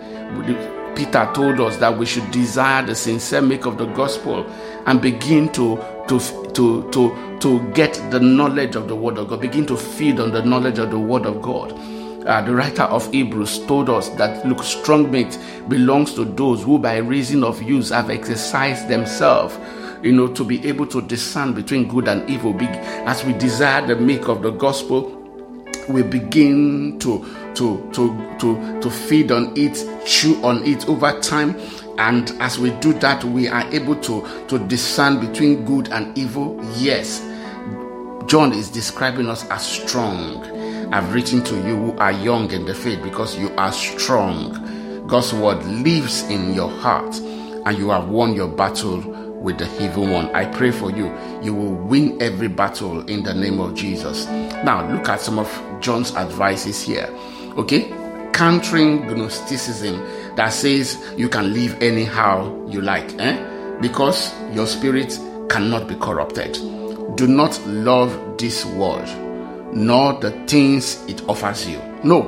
Peter 0.95 1.29
told 1.33 1.59
us 1.59 1.77
that 1.77 1.97
we 1.97 2.05
should 2.05 2.29
desire 2.31 2.85
the 2.85 2.95
sincere 2.95 3.41
make 3.41 3.65
of 3.65 3.77
the 3.77 3.85
gospel 3.87 4.45
and 4.85 5.01
begin 5.01 5.51
to 5.53 5.77
to 6.07 6.19
to 6.53 6.89
to 6.91 7.37
to 7.39 7.71
get 7.73 7.93
the 8.11 8.19
knowledge 8.19 8.75
of 8.75 8.87
the 8.87 8.95
word 8.95 9.17
of 9.17 9.27
God, 9.27 9.41
begin 9.41 9.65
to 9.67 9.77
feed 9.77 10.19
on 10.19 10.31
the 10.31 10.43
knowledge 10.43 10.79
of 10.79 10.91
the 10.91 10.99
word 10.99 11.25
of 11.25 11.41
God. 11.41 11.73
Uh, 12.25 12.41
the 12.41 12.55
writer 12.55 12.83
of 12.83 13.11
Hebrews 13.11 13.65
told 13.67 13.89
us 13.89 14.09
that 14.09 14.47
look, 14.47 14.63
strong 14.63 15.11
meat 15.11 15.37
belongs 15.67 16.15
to 16.15 16.25
those 16.25 16.63
who, 16.63 16.79
by 16.79 16.97
reason 16.97 17.43
of 17.43 17.61
use, 17.61 17.89
have 17.89 18.09
exercised 18.09 18.87
themselves 18.87 19.55
you 20.01 20.11
know, 20.11 20.27
to 20.27 20.43
be 20.43 20.65
able 20.67 20.85
to 20.85 21.01
discern 21.01 21.53
between 21.53 21.87
good 21.87 22.07
and 22.07 22.29
evil. 22.29 22.55
As 23.07 23.23
we 23.25 23.33
desire 23.33 23.85
the 23.85 23.95
make 23.95 24.27
of 24.27 24.43
the 24.43 24.51
gospel, 24.51 25.14
we 25.89 26.03
begin 26.03 26.99
to 26.99 27.19
to 27.55 27.89
to 27.93 28.37
to 28.39 28.81
to 28.81 28.89
feed 28.89 29.31
on 29.31 29.53
it 29.55 29.83
chew 30.05 30.35
on 30.43 30.63
it 30.65 30.87
over 30.87 31.19
time. 31.21 31.55
And 31.97 32.29
as 32.39 32.59
we 32.59 32.71
do 32.79 32.93
that 32.93 33.23
we 33.23 33.47
are 33.47 33.63
able 33.73 33.95
to 34.01 34.45
to 34.47 34.59
discern 34.67 35.19
between 35.19 35.65
good 35.65 35.89
and 35.89 36.17
evil. 36.17 36.59
Yes 36.75 37.21
john 38.27 38.53
is 38.53 38.69
describing 38.69 39.27
us 39.29 39.47
as 39.49 39.65
strong. 39.65 40.43
I've 40.93 41.13
written 41.13 41.43
to 41.43 41.55
you 41.55 41.75
who 41.75 41.97
are 41.97 42.11
young 42.11 42.51
in 42.51 42.65
the 42.65 42.73
faith 42.73 43.01
because 43.03 43.37
you 43.37 43.49
are 43.55 43.71
strong. 43.71 45.05
God's 45.07 45.33
word 45.33 45.63
lives 45.65 46.23
in 46.23 46.53
your 46.53 46.69
heart 46.69 47.15
and 47.19 47.77
you 47.77 47.89
have 47.89 48.09
won 48.09 48.33
your 48.33 48.47
battle 48.47 49.01
with 49.45 49.59
the 49.59 49.83
evil 49.83 50.07
one. 50.07 50.35
I 50.35 50.43
pray 50.43 50.71
for 50.71 50.91
you. 50.91 51.15
You 51.41 51.53
will 51.53 51.75
win 51.75 52.21
every 52.21 52.47
battle 52.47 53.07
in 53.07 53.23
the 53.23 53.33
name 53.33 53.59
of 53.59 53.75
Jesus. 53.75 54.25
Now, 54.25 54.91
look 54.91 55.07
at 55.07 55.21
some 55.21 55.37
of 55.37 55.47
John's 55.79 56.13
advices 56.15 56.81
here. 56.81 57.07
Okay? 57.55 57.93
Countering 58.33 59.07
Gnosticism 59.07 60.35
that 60.35 60.49
says 60.49 60.97
you 61.15 61.29
can 61.29 61.53
live 61.53 61.81
anyhow 61.81 62.67
you 62.67 62.81
like, 62.81 63.17
eh? 63.19 63.77
Because 63.79 64.33
your 64.51 64.65
spirit 64.65 65.17
cannot 65.47 65.87
be 65.87 65.95
corrupted. 65.95 66.53
Do 67.15 67.27
not 67.27 67.57
love 67.67 68.37
this 68.37 68.65
world, 68.65 69.07
nor 69.73 70.19
the 70.19 70.31
things 70.47 71.05
it 71.05 71.21
offers 71.29 71.69
you. 71.69 71.79
No, 72.03 72.23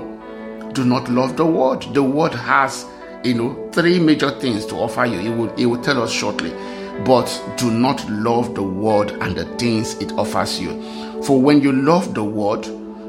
do 0.74 0.86
not 0.86 1.10
love 1.10 1.36
the 1.36 1.46
world. 1.46 1.94
The 1.94 2.04
world 2.04 2.36
has, 2.36 2.86
you 3.24 3.34
know, 3.34 3.70
three 3.74 4.00
major 4.00 4.30
things 4.40 4.66
to 4.68 4.76
offer 4.76 5.06
you. 5.06 5.20
It 5.20 5.36
will, 5.36 5.54
it 5.56 5.66
will 5.66 5.82
tell 5.82 6.02
us 6.02 6.12
shortly 6.12 6.54
but 7.06 7.28
do 7.58 7.72
not 7.72 8.08
love 8.10 8.56
the 8.56 8.64
world 8.64 9.12
and 9.22 9.36
the 9.36 9.46
things 9.58 9.96
it 9.96 10.12
offers 10.14 10.60
you. 10.60 10.72
For 11.24 11.40
when 11.40 11.62
you 11.62 11.72
love 11.72 12.14
the 12.14 12.24
world, 12.24 12.66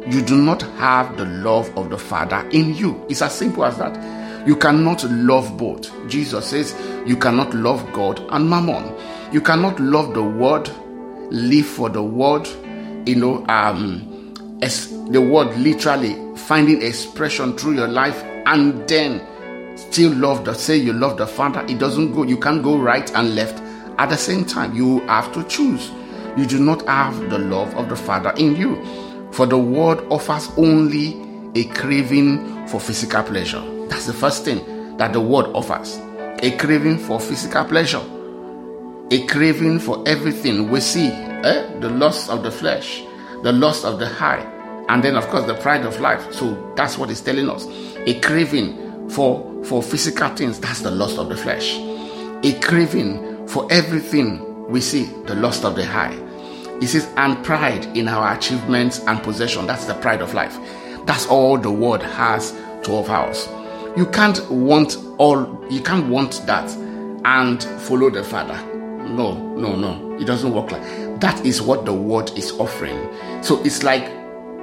you 0.07 0.22
do 0.22 0.40
not 0.40 0.62
have 0.79 1.16
the 1.16 1.27
love 1.27 1.77
of 1.77 1.90
the 1.90 1.98
Father 1.98 2.48
in 2.51 2.74
you. 2.74 3.05
It's 3.09 3.22
as 3.22 3.35
simple 3.35 3.64
as 3.64 3.77
that. 3.79 4.46
You 4.46 4.57
cannot 4.57 5.05
love 5.05 5.57
both. 5.59 5.90
Jesus 6.09 6.46
says 6.46 6.74
you 7.07 7.16
cannot 7.16 7.53
love 7.55 7.92
God 7.92 8.24
and 8.31 8.48
mammon. 8.48 8.94
You 9.33 9.40
cannot 9.40 9.79
love 9.79 10.14
the 10.14 10.22
world, 10.22 10.72
live 11.31 11.66
for 11.66 11.90
the 11.90 12.03
world, 12.03 12.46
you 13.07 13.16
know, 13.16 13.44
um, 13.48 14.59
as 14.62 14.90
the 15.11 15.20
word 15.20 15.55
literally 15.59 16.16
finding 16.37 16.81
expression 16.83 17.57
through 17.57 17.74
your 17.74 17.88
life 17.88 18.22
and 18.46 18.88
then 18.88 19.27
still 19.77 20.12
love 20.12 20.44
the 20.44 20.55
say 20.55 20.77
you 20.77 20.92
love 20.94 21.18
the 21.18 21.27
Father. 21.27 21.64
It 21.68 21.79
doesn't 21.79 22.14
go, 22.14 22.22
you 22.22 22.38
can't 22.38 22.62
go 22.62 22.79
right 22.79 23.14
and 23.14 23.35
left 23.35 23.62
at 23.98 24.11
the 24.11 24.16
same 24.16 24.44
time, 24.44 24.74
you 24.74 25.00
have 25.06 25.32
to 25.32 25.42
choose. 25.44 25.90
You 26.37 26.46
do 26.46 26.58
not 26.58 26.87
have 26.87 27.30
the 27.30 27.38
love 27.38 27.74
of 27.74 27.88
the 27.88 27.96
Father 27.96 28.32
in 28.37 28.54
you. 28.54 28.82
For 29.32 29.44
the 29.44 29.58
world 29.58 30.06
offers 30.11 30.48
only 30.56 31.20
a 31.54 31.64
craving 31.64 32.66
for 32.68 32.80
physical 32.80 33.22
pleasure. 33.22 33.62
That's 33.88 34.06
the 34.06 34.12
first 34.12 34.44
thing 34.44 34.96
that 34.98 35.12
the 35.12 35.20
world 35.20 35.54
offers 35.54 35.98
a 36.40 36.56
craving 36.56 36.98
for 36.98 37.18
physical 37.18 37.64
pleasure, 37.64 38.02
a 39.11 39.26
craving 39.26 39.80
for 39.80 40.02
everything 40.06 40.70
we 40.70 40.78
see 40.80 41.08
eh? 41.08 41.80
the 41.80 41.88
lust 41.90 42.30
of 42.30 42.42
the 42.42 42.50
flesh, 42.50 43.02
the 43.42 43.52
lust 43.52 43.84
of 43.84 43.98
the 43.98 44.06
high, 44.06 44.40
and 44.88 45.02
then, 45.02 45.16
of 45.16 45.26
course, 45.28 45.44
the 45.46 45.54
pride 45.54 45.84
of 45.84 45.98
life. 46.00 46.32
So 46.32 46.72
that's 46.76 46.96
what 46.96 47.11
it's 47.11 47.20
telling 47.20 47.50
us 47.50 47.66
a 48.06 48.18
craving 48.20 49.11
for, 49.11 49.64
for 49.64 49.82
physical 49.82 50.28
things. 50.30 50.61
That's 50.61 50.80
the 50.80 50.90
lust 50.90 51.18
of 51.18 51.28
the 51.28 51.37
flesh, 51.37 51.76
a 52.44 52.58
craving 52.61 53.27
for 53.48 53.70
everything 53.72 54.68
we 54.68 54.80
see 54.80 55.04
the 55.24 55.34
lust 55.34 55.64
of 55.64 55.74
the 55.74 55.84
high. 55.84 56.16
He 56.80 56.87
says, 56.87 57.08
and 57.16 57.42
pride 57.44 57.84
in 57.96 58.06
our 58.06 58.37
achievements 58.37 59.00
and 59.00 59.22
possession. 59.22 59.66
That's 59.66 59.87
the 59.87 59.94
pride 59.94 60.20
of 60.20 60.34
life. 60.34 60.56
That's 61.06 61.26
all 61.26 61.58
the 61.58 61.70
world 61.70 62.02
has 62.02 62.52
to 62.84 62.92
offer 62.92 63.12
us. 63.12 63.48
You 63.96 64.06
can't 64.06 64.48
want 64.50 64.96
all, 65.16 65.66
you 65.70 65.80
can't 65.82 66.08
want 66.08 66.42
that 66.46 66.70
and 67.24 67.62
follow 67.82 68.11
the 68.11 68.22
Father. 68.22 68.56
No, 69.08 69.32
no, 69.56 69.74
no. 69.74 70.18
It 70.20 70.26
doesn't 70.26 70.52
work 70.52 70.70
like 70.70 70.82
that. 71.20 71.44
Is 71.44 71.62
what 71.62 71.84
the 71.84 71.92
world 71.92 72.37
is 72.38 72.52
offering. 72.52 73.08
So 73.42 73.62
it's 73.64 73.82
like 73.82 74.04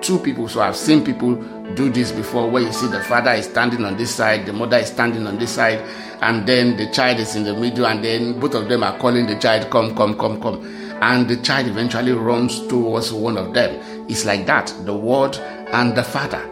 two 0.06 0.20
people. 0.20 0.48
So 0.48 0.62
I've 0.62 0.76
seen 0.76 1.04
people 1.04 1.36
do 1.74 1.89
this 1.89 2.12
before 2.12 2.50
where 2.50 2.62
you 2.63 2.72
see 2.72 2.88
the 2.88 3.02
father 3.02 3.32
is 3.32 3.46
standing 3.46 3.84
on 3.84 3.98
this 3.98 4.13
side, 4.13 4.46
the 4.46 4.54
mother 4.54 4.78
is 4.78 4.88
standing 4.88 5.26
on 5.28 5.39
this 5.39 5.52
side, 5.52 5.80
and 6.22 6.48
then 6.48 6.78
the 6.78 6.89
child 6.91 7.20
is 7.20 7.36
in 7.36 7.44
the 7.44 7.54
middle, 7.54 7.86
and 7.88 8.04
then 8.04 8.39
both 8.39 8.54
of 8.54 8.70
them 8.70 8.84
are 8.84 8.98
calling 9.00 9.26
the 9.26 9.38
child, 9.38 9.70
Come, 9.72 9.96
come, 9.96 10.18
come, 10.18 10.41
come. 10.41 10.63
And 11.02 11.28
the 11.28 11.38
child 11.38 11.68
eventually 11.68 12.13
runs 12.13 12.65
towards 12.68 13.12
one 13.12 13.38
of 13.38 13.54
them. 13.54 13.82
It's 14.10 14.26
like 14.26 14.46
that 14.46 14.74
the 14.86 14.96
word 14.96 15.38
and 15.38 15.96
the 15.96 16.04
father 16.04 16.52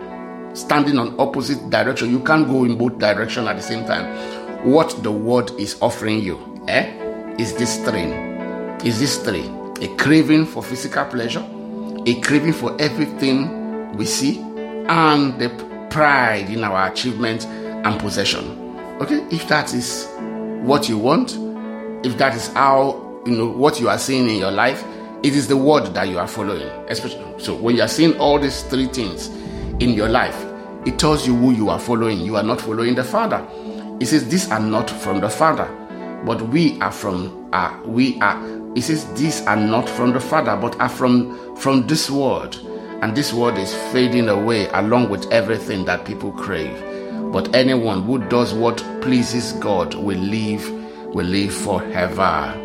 standing 0.54 0.98
on 0.98 1.20
opposite 1.20 1.70
direction. 1.70 2.10
You 2.10 2.20
can't 2.20 2.48
go 2.48 2.66
in 2.66 2.78
both 2.78 2.98
directions 2.98 3.48
at 3.48 3.56
the 3.56 3.62
same 3.62 3.86
time. 3.86 4.70
What 4.70 5.02
the 5.04 5.12
word 5.12 5.52
is 5.60 5.78
offering 5.82 6.20
you 6.20 6.64
eh, 6.68 7.36
is 7.38 7.54
this 7.56 7.78
three. 7.84 8.12
Is 8.88 9.00
this 9.00 9.18
three 9.24 9.50
a 9.82 9.88
craving 9.98 10.46
for 10.46 10.64
physical 10.64 11.06
pleasure, 11.06 11.42
a 12.06 12.20
craving 12.22 12.54
for 12.54 12.76
everything 12.82 13.96
we 13.96 14.06
see, 14.06 14.40
and 14.40 15.40
the 15.40 15.50
pride 15.90 16.50
in 16.50 16.64
our 16.64 16.92
achievement 16.92 17.46
and 17.46 18.00
possession. 18.00 18.60
Okay, 19.02 19.26
if 19.32 19.48
that 19.48 19.74
is 19.74 20.08
what 20.64 20.90
you 20.90 20.98
want, 20.98 21.38
if 22.06 22.18
that 22.18 22.36
is 22.36 22.48
how 22.54 23.22
you 23.26 23.34
know 23.36 23.50
what 23.50 23.80
you 23.80 23.90
are 23.90 23.98
seeing 23.98 24.30
in 24.30 24.38
your 24.38 24.52
life, 24.52 24.84
it 25.24 25.36
is 25.36 25.48
the 25.48 25.58
word 25.58 25.94
that 25.94 26.10
you 26.10 26.20
are 26.20 26.28
following. 26.28 26.68
Especially 26.90 27.24
so 27.38 27.56
when 27.56 27.76
you 27.76 27.82
are 27.82 27.88
seeing 27.88 28.18
all 28.20 28.40
these 28.40 28.64
three 28.64 28.88
things 28.88 29.28
in 29.80 29.92
your 29.92 30.10
life, 30.10 30.46
it 30.86 31.00
tells 31.00 31.26
you 31.26 31.36
who 31.36 31.52
you 31.52 31.70
are 31.70 31.80
following. 31.80 32.20
You 32.20 32.36
are 32.36 32.44
not 32.44 32.60
following 32.60 32.96
the 32.96 33.04
Father. 33.04 33.46
It 34.00 34.08
says 34.08 34.28
these 34.28 34.52
are 34.52 34.60
not 34.60 34.90
from 34.90 35.22
the 35.22 35.30
Father, 35.30 35.66
but 36.26 36.42
we 36.50 36.80
are 36.82 36.92
from 36.92 37.50
uh, 37.54 37.80
we 37.86 38.20
are 38.20 38.38
He 38.76 38.82
says, 38.82 39.06
These 39.14 39.46
are 39.46 39.56
not 39.56 39.88
from 39.88 40.14
the 40.14 40.20
Father, 40.20 40.56
but 40.56 40.80
are 40.80 40.90
from, 40.90 41.56
from 41.58 41.88
this 41.88 42.10
world. 42.10 42.56
And 43.02 43.16
this 43.16 43.34
world 43.34 43.58
is 43.58 43.74
fading 43.92 44.30
away 44.30 44.68
along 44.70 45.10
with 45.10 45.32
everything 45.32 45.86
that 45.86 46.06
people 46.06 46.32
crave. 46.32 46.74
But 47.32 47.54
anyone 47.56 48.04
who 48.04 48.20
does 48.30 48.54
what 48.54 48.78
pleases 49.02 49.54
God 49.54 49.94
will 49.96 50.18
live, 50.18 50.70
will 51.14 51.26
live 51.26 51.54
forever. 51.54 52.56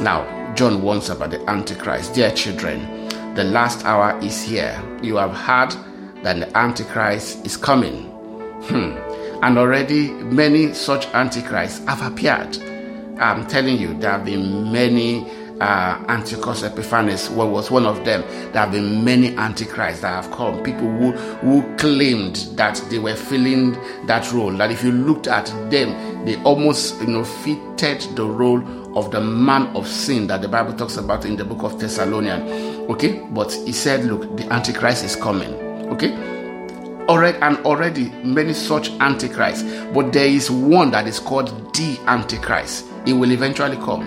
Now, 0.00 0.54
John 0.54 0.82
warns 0.82 1.08
about 1.08 1.30
the 1.30 1.48
Antichrist. 1.48 2.14
Dear 2.14 2.30
children, 2.32 3.08
the 3.34 3.44
last 3.44 3.84
hour 3.84 4.18
is 4.20 4.42
here. 4.42 4.80
You 5.02 5.16
have 5.16 5.34
heard 5.34 5.70
that 6.22 6.38
the 6.40 6.56
Antichrist 6.56 7.46
is 7.46 7.56
coming. 7.56 8.04
Hmm. 8.64 8.96
And 9.42 9.56
already 9.56 10.10
many 10.10 10.74
such 10.74 11.06
Antichrists 11.14 11.84
have 11.86 12.02
appeared. 12.02 12.56
I'm 13.20 13.46
telling 13.46 13.78
you, 13.78 13.94
there 13.94 14.12
have 14.12 14.24
been 14.24 14.72
many 14.72 15.30
uh, 15.60 16.04
Antiochus 16.08 16.62
Epiphanes 16.62 17.28
what 17.30 17.48
was 17.48 17.70
one 17.70 17.84
of 17.86 18.04
them. 18.04 18.22
There 18.52 18.62
have 18.62 18.72
been 18.72 19.04
many 19.04 19.36
antichrists 19.36 20.02
that 20.02 20.22
have 20.24 20.32
come. 20.32 20.62
People 20.62 20.88
who 20.88 21.12
who 21.12 21.76
claimed 21.76 22.36
that 22.56 22.76
they 22.90 22.98
were 22.98 23.16
filling 23.16 23.72
that 24.06 24.30
role. 24.32 24.52
That 24.52 24.70
if 24.70 24.84
you 24.84 24.92
looked 24.92 25.26
at 25.26 25.46
them, 25.70 26.24
they 26.24 26.40
almost 26.42 27.00
you 27.00 27.08
know 27.08 27.24
fitted 27.24 28.02
the 28.16 28.24
role 28.24 28.62
of 28.96 29.10
the 29.10 29.20
man 29.20 29.66
of 29.76 29.86
sin 29.86 30.26
that 30.28 30.42
the 30.42 30.48
Bible 30.48 30.74
talks 30.74 30.96
about 30.96 31.24
in 31.24 31.36
the 31.36 31.44
book 31.44 31.62
of 31.62 31.78
Thessalonians. 31.78 32.90
Okay, 32.90 33.20
but 33.30 33.52
he 33.52 33.72
said, 33.72 34.04
look, 34.04 34.36
the 34.36 34.50
antichrist 34.52 35.04
is 35.04 35.14
coming. 35.14 35.52
Okay, 35.90 36.12
already 37.08 37.38
and 37.38 37.58
already 37.66 38.10
many 38.22 38.52
such 38.52 38.90
antichrists, 39.00 39.62
but 39.92 40.12
there 40.12 40.26
is 40.26 40.50
one 40.50 40.90
that 40.92 41.06
is 41.06 41.18
called 41.18 41.48
the 41.74 41.98
antichrist. 42.06 42.87
It 43.06 43.12
will 43.14 43.32
eventually 43.32 43.76
come. 43.76 44.06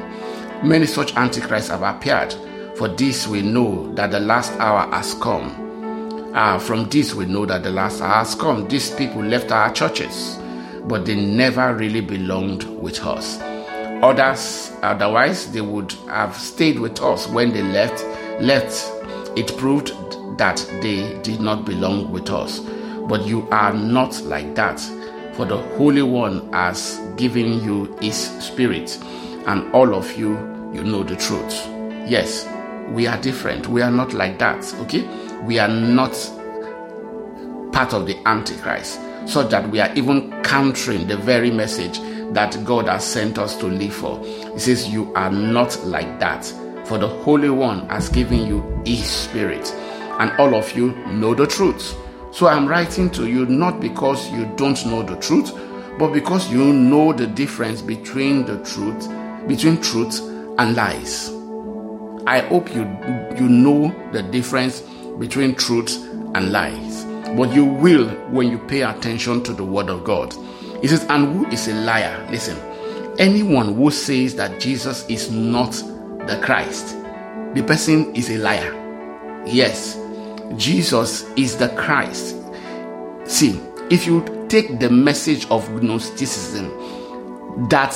Many 0.64 0.86
such 0.86 1.16
antichrists 1.16 1.70
have 1.70 1.82
appeared. 1.82 2.34
For 2.78 2.88
this 2.88 3.28
we 3.28 3.42
know 3.42 3.94
that 3.96 4.12
the 4.12 4.20
last 4.20 4.54
hour 4.54 4.90
has 4.92 5.14
come. 5.16 6.32
Uh, 6.34 6.58
from 6.60 6.88
this 6.90 7.14
we 7.14 7.26
know 7.26 7.46
that 7.46 7.64
the 7.64 7.72
last 7.72 8.02
hour 8.02 8.24
has 8.24 8.36
come. 8.36 8.68
These 8.68 8.92
people 8.96 9.22
left 9.24 9.52
our 9.52 9.72
churches, 9.74 10.40
but 10.86 11.06
they 11.06 11.16
never 11.16 11.76
really 11.76 12.02
belonged 12.02 12.64
with 12.82 13.00
us. 13.02 13.40
Others, 14.02 14.72
otherwise, 14.82 15.52
they 15.52 15.62
would 15.62 15.92
have 16.08 16.36
stayed 16.36 16.80
with 16.80 17.02
us 17.02 17.28
when 17.28 17.52
they 17.52 17.62
left. 17.62 18.04
Left, 18.42 18.90
it 19.38 19.56
proved 19.58 19.94
that 20.38 20.58
they 20.82 21.20
did 21.22 21.40
not 21.40 21.66
belong 21.66 22.12
with 22.12 22.30
us. 22.32 22.62
But 23.08 23.28
you 23.28 23.48
are 23.52 23.74
not 23.74 24.20
like 24.24 24.56
that, 24.56 24.80
for 25.34 25.46
the 25.46 25.58
Holy 25.78 26.02
One 26.02 26.52
has 26.54 27.00
given 27.18 27.64
you 27.64 27.96
His 28.02 28.16
Spirit, 28.16 28.98
and 29.48 29.72
all 29.74 29.96
of 29.96 30.18
you, 30.18 30.32
you 30.74 30.84
know 30.84 31.04
the 31.04 31.16
truth. 31.16 31.68
Yes, 32.08 32.48
we 32.92 33.08
are 33.08 33.18
different. 33.22 33.68
We 33.68 33.82
are 33.82 33.92
not 33.92 34.14
like 34.14 34.40
that, 34.40 34.74
okay? 34.82 35.08
We 35.44 35.60
are 35.60 35.68
not 35.68 36.12
part 37.72 37.94
of 37.94 38.06
the 38.06 38.18
Antichrist, 38.28 39.00
so 39.26 39.48
that 39.48 39.70
we 39.70 39.80
are 39.80 39.94
even 39.96 40.32
countering 40.44 41.08
the 41.08 41.18
very 41.18 41.52
message 41.52 42.00
that 42.34 42.64
God 42.64 42.88
has 42.88 43.06
sent 43.06 43.38
us 43.38 43.56
to 43.58 43.68
live 43.68 43.94
for. 43.94 44.24
He 44.54 44.60
says, 44.60 44.88
You 44.90 45.14
are 45.16 45.32
not 45.32 45.80
like 45.86 46.20
that, 46.20 46.46
for 46.86 46.98
the 46.98 47.08
Holy 47.08 47.50
One 47.50 47.88
has 47.90 48.10
given 48.10 48.46
you 48.48 48.82
His 48.86 49.10
Spirit, 49.10 49.72
and 50.20 50.32
all 50.40 50.56
of 50.56 50.76
you 50.76 50.92
know 51.08 51.34
the 51.34 51.48
truth. 51.48 51.96
So 52.32 52.48
I'm 52.48 52.68
writing 52.68 53.10
to 53.12 53.28
you 53.28 53.46
not 53.46 53.80
because 53.80 54.32
you 54.32 54.46
don't 54.56 54.84
know 54.86 55.04
the 55.04 55.18
truth, 55.18 55.52
but 56.00 56.14
because 56.14 56.50
you 56.52 56.72
know 56.74 57.12
the 57.12 57.28
difference 57.28 57.82
between 57.82 58.46
the 58.46 58.64
truth, 58.64 59.08
between 59.48 59.82
truth 59.82 60.22
and 60.58 60.76
lies. 60.76 61.30
I 62.26 62.40
hope 62.40 62.74
you 62.74 62.84
you 63.38 63.50
know 63.50 63.94
the 64.14 64.24
difference 64.24 64.82
between 65.20 65.56
truth 65.56 65.96
and 66.36 66.52
lies. 66.52 67.06
But 67.36 67.54
you 67.54 67.66
will 67.66 68.10
when 68.30 68.50
you 68.50 68.60
pay 68.60 68.82
attention 68.82 69.44
to 69.44 69.54
the 69.54 69.64
word 69.64 69.90
of 69.90 70.04
God. 70.04 70.34
He 70.82 70.88
says, 70.88 71.06
and 71.10 71.34
who 71.34 71.48
is 71.48 71.68
a 71.68 71.74
liar? 71.74 72.28
Listen, 72.32 72.58
anyone 73.20 73.76
who 73.76 73.92
says 73.92 74.36
that 74.36 74.60
Jesus 74.60 75.06
is 75.08 75.30
not 75.32 75.72
the 76.28 76.40
Christ, 76.44 76.98
the 77.54 77.64
person 77.66 78.16
is 78.16 78.30
a 78.30 78.38
liar. 78.38 78.74
Yes, 79.46 79.96
Jesus 80.58 81.24
is 81.36 81.58
the 81.58 81.70
Christ. 81.70 82.36
See, 83.26 83.60
if 83.90 84.06
you 84.08 84.46
take 84.50 84.80
the 84.80 84.90
message 84.90 85.46
of 85.50 85.82
Gnosticism 85.82 86.70
that 87.70 87.94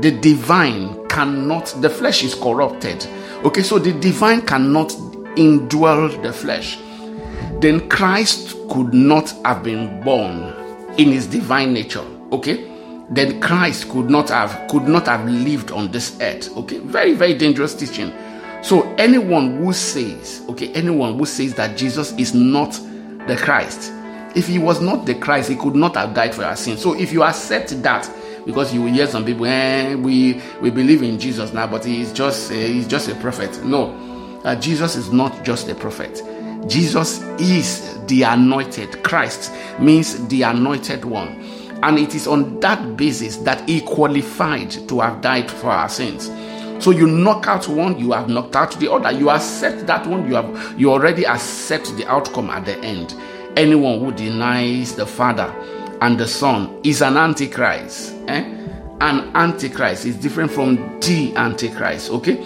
the 0.00 0.10
divine 0.10 1.06
cannot, 1.08 1.66
the 1.80 1.90
flesh 1.90 2.24
is 2.24 2.34
corrupted. 2.34 3.06
Okay, 3.44 3.62
so 3.62 3.78
the 3.78 3.92
divine 3.92 4.42
cannot 4.42 4.90
indwell 5.36 6.22
the 6.22 6.32
flesh. 6.32 6.78
Then 7.60 7.88
Christ 7.88 8.56
could 8.70 8.94
not 8.94 9.30
have 9.44 9.62
been 9.62 10.02
born 10.02 10.52
in 10.98 11.12
his 11.12 11.26
divine 11.26 11.72
nature. 11.72 12.04
Okay, 12.32 12.68
then 13.10 13.40
Christ 13.40 13.88
could 13.90 14.08
not 14.08 14.30
have 14.30 14.68
could 14.68 14.88
not 14.88 15.06
have 15.06 15.28
lived 15.28 15.70
on 15.70 15.90
this 15.90 16.18
earth. 16.20 16.56
Okay, 16.56 16.78
very 16.78 17.14
very 17.14 17.34
dangerous 17.34 17.74
teaching. 17.74 18.12
So 18.62 18.94
anyone 18.94 19.58
who 19.58 19.72
says, 19.72 20.42
okay, 20.48 20.72
anyone 20.72 21.18
who 21.18 21.26
says 21.26 21.54
that 21.54 21.76
Jesus 21.76 22.12
is 22.12 22.32
not 22.34 22.72
the 23.26 23.36
Christ, 23.36 23.92
if 24.34 24.46
he 24.46 24.58
was 24.58 24.80
not 24.80 25.04
the 25.04 25.14
Christ, 25.14 25.50
he 25.50 25.56
could 25.56 25.74
not 25.74 25.96
have 25.96 26.14
died 26.14 26.34
for 26.34 26.44
our 26.44 26.56
sins. 26.56 26.80
So 26.80 26.98
if 26.98 27.12
you 27.12 27.22
accept 27.22 27.82
that, 27.82 28.10
because 28.46 28.72
you 28.72 28.82
will 28.82 28.92
hear 28.92 29.06
some 29.06 29.24
people, 29.24 29.46
eh, 29.46 29.94
we 29.94 30.40
we 30.60 30.70
believe 30.70 31.02
in 31.02 31.18
Jesus 31.18 31.52
now, 31.52 31.66
but 31.66 31.84
he's 31.84 32.12
just 32.12 32.50
uh, 32.50 32.54
he's 32.54 32.86
just 32.86 33.08
a 33.08 33.14
prophet. 33.16 33.62
No, 33.64 34.40
uh, 34.44 34.56
Jesus 34.56 34.96
is 34.96 35.12
not 35.12 35.44
just 35.44 35.68
a 35.68 35.74
prophet. 35.74 36.22
Jesus 36.68 37.20
is 37.40 37.98
the 38.06 38.22
anointed. 38.22 39.02
Christ 39.02 39.52
means 39.78 40.26
the 40.28 40.42
anointed 40.42 41.04
one. 41.04 41.40
And 41.82 41.98
it 41.98 42.14
is 42.14 42.28
on 42.28 42.60
that 42.60 42.96
basis 42.96 43.38
that 43.38 43.68
he 43.68 43.80
qualified 43.80 44.70
to 44.88 45.00
have 45.00 45.20
died 45.20 45.50
for 45.50 45.70
our 45.70 45.88
sins. 45.88 46.30
So 46.82 46.90
you 46.90 47.06
knock 47.06 47.46
out 47.46 47.68
one, 47.68 47.96
you 47.96 48.10
have 48.10 48.28
knocked 48.28 48.56
out 48.56 48.72
the 48.80 48.90
other. 48.90 49.12
You 49.12 49.30
accept 49.30 49.86
that 49.86 50.04
one, 50.04 50.26
you 50.26 50.34
have 50.34 50.74
you 50.76 50.90
already 50.90 51.24
accept 51.24 51.96
the 51.96 52.04
outcome 52.06 52.50
at 52.50 52.64
the 52.64 52.76
end. 52.80 53.14
Anyone 53.56 54.00
who 54.00 54.10
denies 54.10 54.96
the 54.96 55.06
Father 55.06 55.46
and 56.00 56.18
the 56.18 56.26
Son 56.26 56.80
is 56.82 57.00
an 57.00 57.16
antichrist. 57.16 58.14
Eh? 58.26 58.40
An 59.00 59.30
antichrist 59.36 60.06
is 60.06 60.16
different 60.16 60.50
from 60.50 60.98
the 60.98 61.32
antichrist. 61.36 62.10
Okay, 62.10 62.38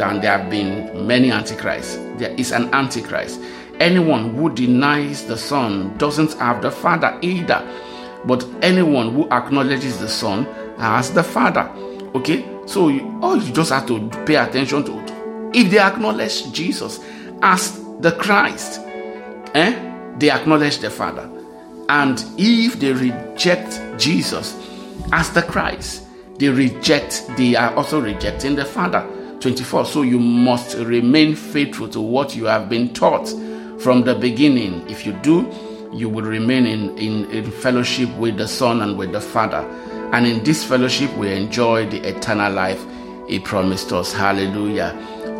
and 0.00 0.22
there 0.22 0.38
have 0.38 0.48
been 0.48 1.04
many 1.08 1.32
antichrists. 1.32 1.96
There 2.16 2.30
is 2.34 2.52
an 2.52 2.72
antichrist. 2.72 3.40
Anyone 3.80 4.36
who 4.36 4.54
denies 4.54 5.24
the 5.24 5.36
Son 5.36 5.98
doesn't 5.98 6.34
have 6.34 6.62
the 6.62 6.70
Father 6.70 7.18
either. 7.22 7.60
But 8.24 8.46
anyone 8.62 9.12
who 9.12 9.28
acknowledges 9.30 9.98
the 9.98 10.08
Son 10.08 10.44
has 10.78 11.10
the 11.10 11.24
Father. 11.24 11.68
Okay, 12.14 12.44
so 12.70 12.88
you, 12.88 13.18
all 13.20 13.36
you 13.36 13.52
just 13.52 13.70
have 13.70 13.86
to 13.88 14.08
pay 14.24 14.36
attention 14.36 14.84
to 14.84 15.50
if 15.52 15.72
they 15.72 15.80
acknowledge 15.80 16.52
Jesus 16.52 17.00
as 17.42 17.82
the 17.98 18.12
Christ, 18.12 18.80
eh? 19.54 20.14
They 20.18 20.30
acknowledge 20.30 20.78
the 20.78 20.88
Father. 20.88 21.28
And 21.88 22.24
if 22.38 22.78
they 22.78 22.92
reject 22.92 23.80
Jesus 23.98 24.56
as 25.10 25.32
the 25.32 25.42
Christ, 25.42 26.04
they 26.38 26.48
reject, 26.48 27.28
they 27.36 27.56
are 27.56 27.74
also 27.74 28.00
rejecting 28.00 28.54
the 28.54 28.64
Father. 28.64 29.04
24. 29.40 29.86
So 29.86 30.02
you 30.02 30.20
must 30.20 30.76
remain 30.76 31.34
faithful 31.34 31.88
to 31.88 32.00
what 32.00 32.36
you 32.36 32.44
have 32.44 32.68
been 32.68 32.94
taught 32.94 33.28
from 33.80 34.04
the 34.04 34.14
beginning. 34.14 34.88
If 34.88 35.04
you 35.04 35.14
do, 35.14 35.50
you 35.92 36.08
will 36.08 36.22
remain 36.22 36.66
in, 36.66 36.96
in, 36.98 37.28
in 37.32 37.50
fellowship 37.50 38.14
with 38.16 38.36
the 38.36 38.46
Son 38.46 38.80
and 38.82 38.96
with 38.96 39.10
the 39.10 39.20
Father. 39.20 39.66
And 40.12 40.26
in 40.26 40.42
this 40.42 40.64
fellowship, 40.64 41.14
we 41.16 41.32
enjoy 41.32 41.86
the 41.88 42.00
eternal 42.08 42.52
life 42.52 42.84
He 43.28 43.38
promised 43.38 43.92
us. 43.92 44.12
Hallelujah. 44.12 44.94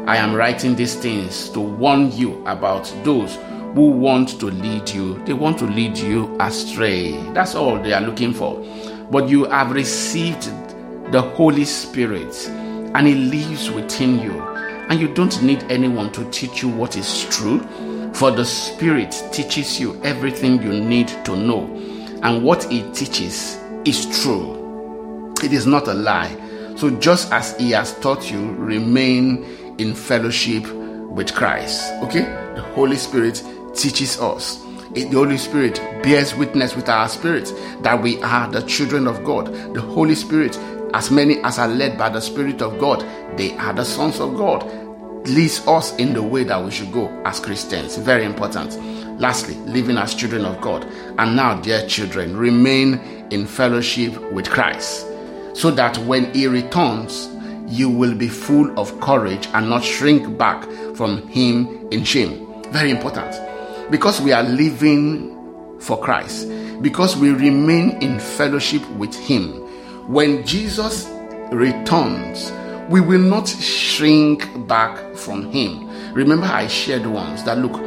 I 0.06 0.16
am 0.16 0.34
writing 0.34 0.76
these 0.76 0.94
things 0.94 1.48
to 1.50 1.60
warn 1.60 2.12
you 2.12 2.44
about 2.46 2.84
those 3.04 3.36
who 3.74 3.90
want 3.90 4.40
to 4.40 4.46
lead 4.46 4.88
you. 4.90 5.22
They 5.24 5.32
want 5.32 5.58
to 5.58 5.66
lead 5.66 5.96
you 5.98 6.36
astray. 6.40 7.12
That's 7.32 7.54
all 7.54 7.80
they 7.80 7.92
are 7.92 8.00
looking 8.00 8.32
for. 8.32 8.64
But 9.10 9.28
you 9.28 9.44
have 9.44 9.72
received 9.72 10.50
the 11.12 11.20
Holy 11.20 11.64
Spirit, 11.64 12.48
and 12.48 13.06
He 13.06 13.14
lives 13.14 13.70
within 13.70 14.20
you. 14.20 14.40
And 14.88 15.00
you 15.00 15.12
don't 15.14 15.40
need 15.42 15.62
anyone 15.70 16.10
to 16.12 16.28
teach 16.30 16.62
you 16.62 16.68
what 16.68 16.96
is 16.96 17.24
true, 17.30 17.60
for 18.12 18.30
the 18.30 18.44
Spirit 18.44 19.22
teaches 19.32 19.78
you 19.80 20.00
everything 20.02 20.62
you 20.62 20.72
need 20.72 21.08
to 21.24 21.36
know. 21.36 21.64
And 22.22 22.42
what 22.42 22.64
He 22.64 22.82
teaches 22.92 23.56
is 23.84 24.22
true, 24.22 24.59
it 25.42 25.52
is 25.52 25.66
not 25.66 25.88
a 25.88 25.94
lie. 25.94 26.36
So, 26.76 26.90
just 26.90 27.32
as 27.32 27.56
He 27.58 27.72
has 27.72 27.98
taught 28.00 28.30
you, 28.30 28.52
remain 28.52 29.44
in 29.78 29.94
fellowship 29.94 30.66
with 31.10 31.34
Christ. 31.34 31.92
Okay? 32.02 32.22
The 32.54 32.62
Holy 32.74 32.96
Spirit 32.96 33.42
teaches 33.74 34.20
us. 34.20 34.62
The 34.92 35.04
Holy 35.04 35.38
Spirit 35.38 35.76
bears 36.02 36.34
witness 36.34 36.74
with 36.74 36.88
our 36.88 37.08
spirit 37.08 37.52
that 37.82 38.02
we 38.02 38.20
are 38.22 38.50
the 38.50 38.62
children 38.62 39.06
of 39.06 39.22
God. 39.24 39.46
The 39.74 39.80
Holy 39.80 40.14
Spirit 40.14 40.56
As 40.92 41.10
many 41.10 41.38
as 41.44 41.58
are 41.58 41.68
led 41.68 41.96
by 41.96 42.08
the 42.08 42.20
Spirit 42.20 42.60
of 42.62 42.78
God, 42.80 43.04
they 43.38 43.56
are 43.58 43.72
the 43.72 43.84
sons 43.84 44.18
of 44.18 44.36
God. 44.36 44.64
Leads 45.28 45.64
us 45.68 45.94
in 45.96 46.14
the 46.14 46.22
way 46.22 46.42
that 46.44 46.64
we 46.64 46.70
should 46.72 46.92
go 46.92 47.08
as 47.24 47.38
Christians. 47.38 47.96
Very 47.96 48.24
important. 48.24 48.76
Lastly, 49.20 49.54
living 49.66 49.98
as 49.98 50.14
children 50.14 50.44
of 50.44 50.60
God. 50.60 50.84
And 51.18 51.36
now, 51.36 51.60
dear 51.60 51.86
children, 51.86 52.36
remain 52.36 52.94
in 53.30 53.46
fellowship 53.46 54.18
with 54.32 54.50
Christ 54.50 55.06
so 55.54 55.70
that 55.70 55.98
when 55.98 56.32
He 56.34 56.46
returns, 56.46 57.28
you 57.66 57.88
will 57.88 58.14
be 58.14 58.28
full 58.28 58.78
of 58.78 58.98
courage 59.00 59.48
and 59.54 59.68
not 59.68 59.84
shrink 59.84 60.36
back 60.36 60.68
from 60.94 61.26
Him 61.28 61.88
in 61.90 62.04
shame. 62.04 62.62
Very 62.72 62.90
important. 62.90 63.30
Because 63.90 64.20
we 64.20 64.32
are 64.32 64.42
living 64.42 65.78
for 65.80 65.98
Christ, 66.00 66.48
because 66.82 67.16
we 67.16 67.30
remain 67.30 67.90
in 68.02 68.18
fellowship 68.18 68.88
with 68.92 69.14
Him. 69.14 69.52
When 70.12 70.44
Jesus 70.44 71.08
returns, 71.52 72.52
we 72.88 73.00
will 73.00 73.20
not 73.20 73.48
shrink 73.48 74.66
back 74.66 75.14
from 75.14 75.50
Him. 75.52 75.88
Remember, 76.12 76.46
I 76.46 76.66
shared 76.66 77.06
once 77.06 77.42
that 77.44 77.58
look, 77.58 77.80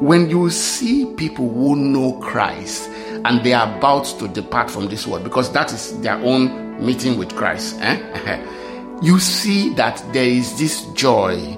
when 0.00 0.28
you 0.28 0.50
see 0.50 1.06
people 1.16 1.48
who 1.52 1.76
know 1.76 2.18
Christ 2.20 2.88
and 3.24 3.42
they 3.44 3.52
are 3.52 3.76
about 3.76 4.04
to 4.18 4.28
depart 4.28 4.70
from 4.70 4.88
this 4.88 5.06
world, 5.06 5.24
because 5.24 5.52
that 5.52 5.72
is 5.72 5.98
their 6.00 6.16
own 6.16 6.65
meeting 6.80 7.18
with 7.18 7.34
Christ, 7.36 7.78
eh? 7.80 8.44
you 9.02 9.18
see 9.18 9.74
that 9.74 10.02
there 10.12 10.24
is 10.28 10.58
this 10.58 10.86
joy. 10.92 11.56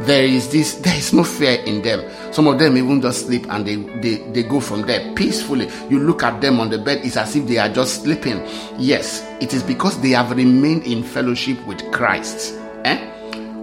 There 0.00 0.24
is 0.24 0.50
this 0.52 0.74
there 0.74 0.94
is 0.94 1.14
no 1.14 1.24
fear 1.24 1.58
in 1.62 1.80
them. 1.80 2.04
Some 2.32 2.46
of 2.48 2.58
them 2.58 2.76
even 2.76 3.00
just 3.00 3.26
sleep 3.26 3.46
and 3.48 3.66
they, 3.66 3.76
they 3.76 4.16
they 4.32 4.42
go 4.42 4.60
from 4.60 4.82
there 4.82 5.14
peacefully. 5.14 5.70
You 5.88 6.00
look 6.00 6.22
at 6.22 6.42
them 6.42 6.60
on 6.60 6.68
the 6.68 6.76
bed 6.76 7.00
it's 7.02 7.16
as 7.16 7.34
if 7.34 7.46
they 7.46 7.56
are 7.56 7.70
just 7.70 8.02
sleeping. 8.02 8.42
Yes 8.78 9.26
it 9.40 9.54
is 9.54 9.62
because 9.62 9.98
they 10.02 10.10
have 10.10 10.30
remained 10.36 10.84
in 10.84 11.02
fellowship 11.02 11.64
with 11.66 11.80
christ 11.92 12.54
eh? 12.84 13.10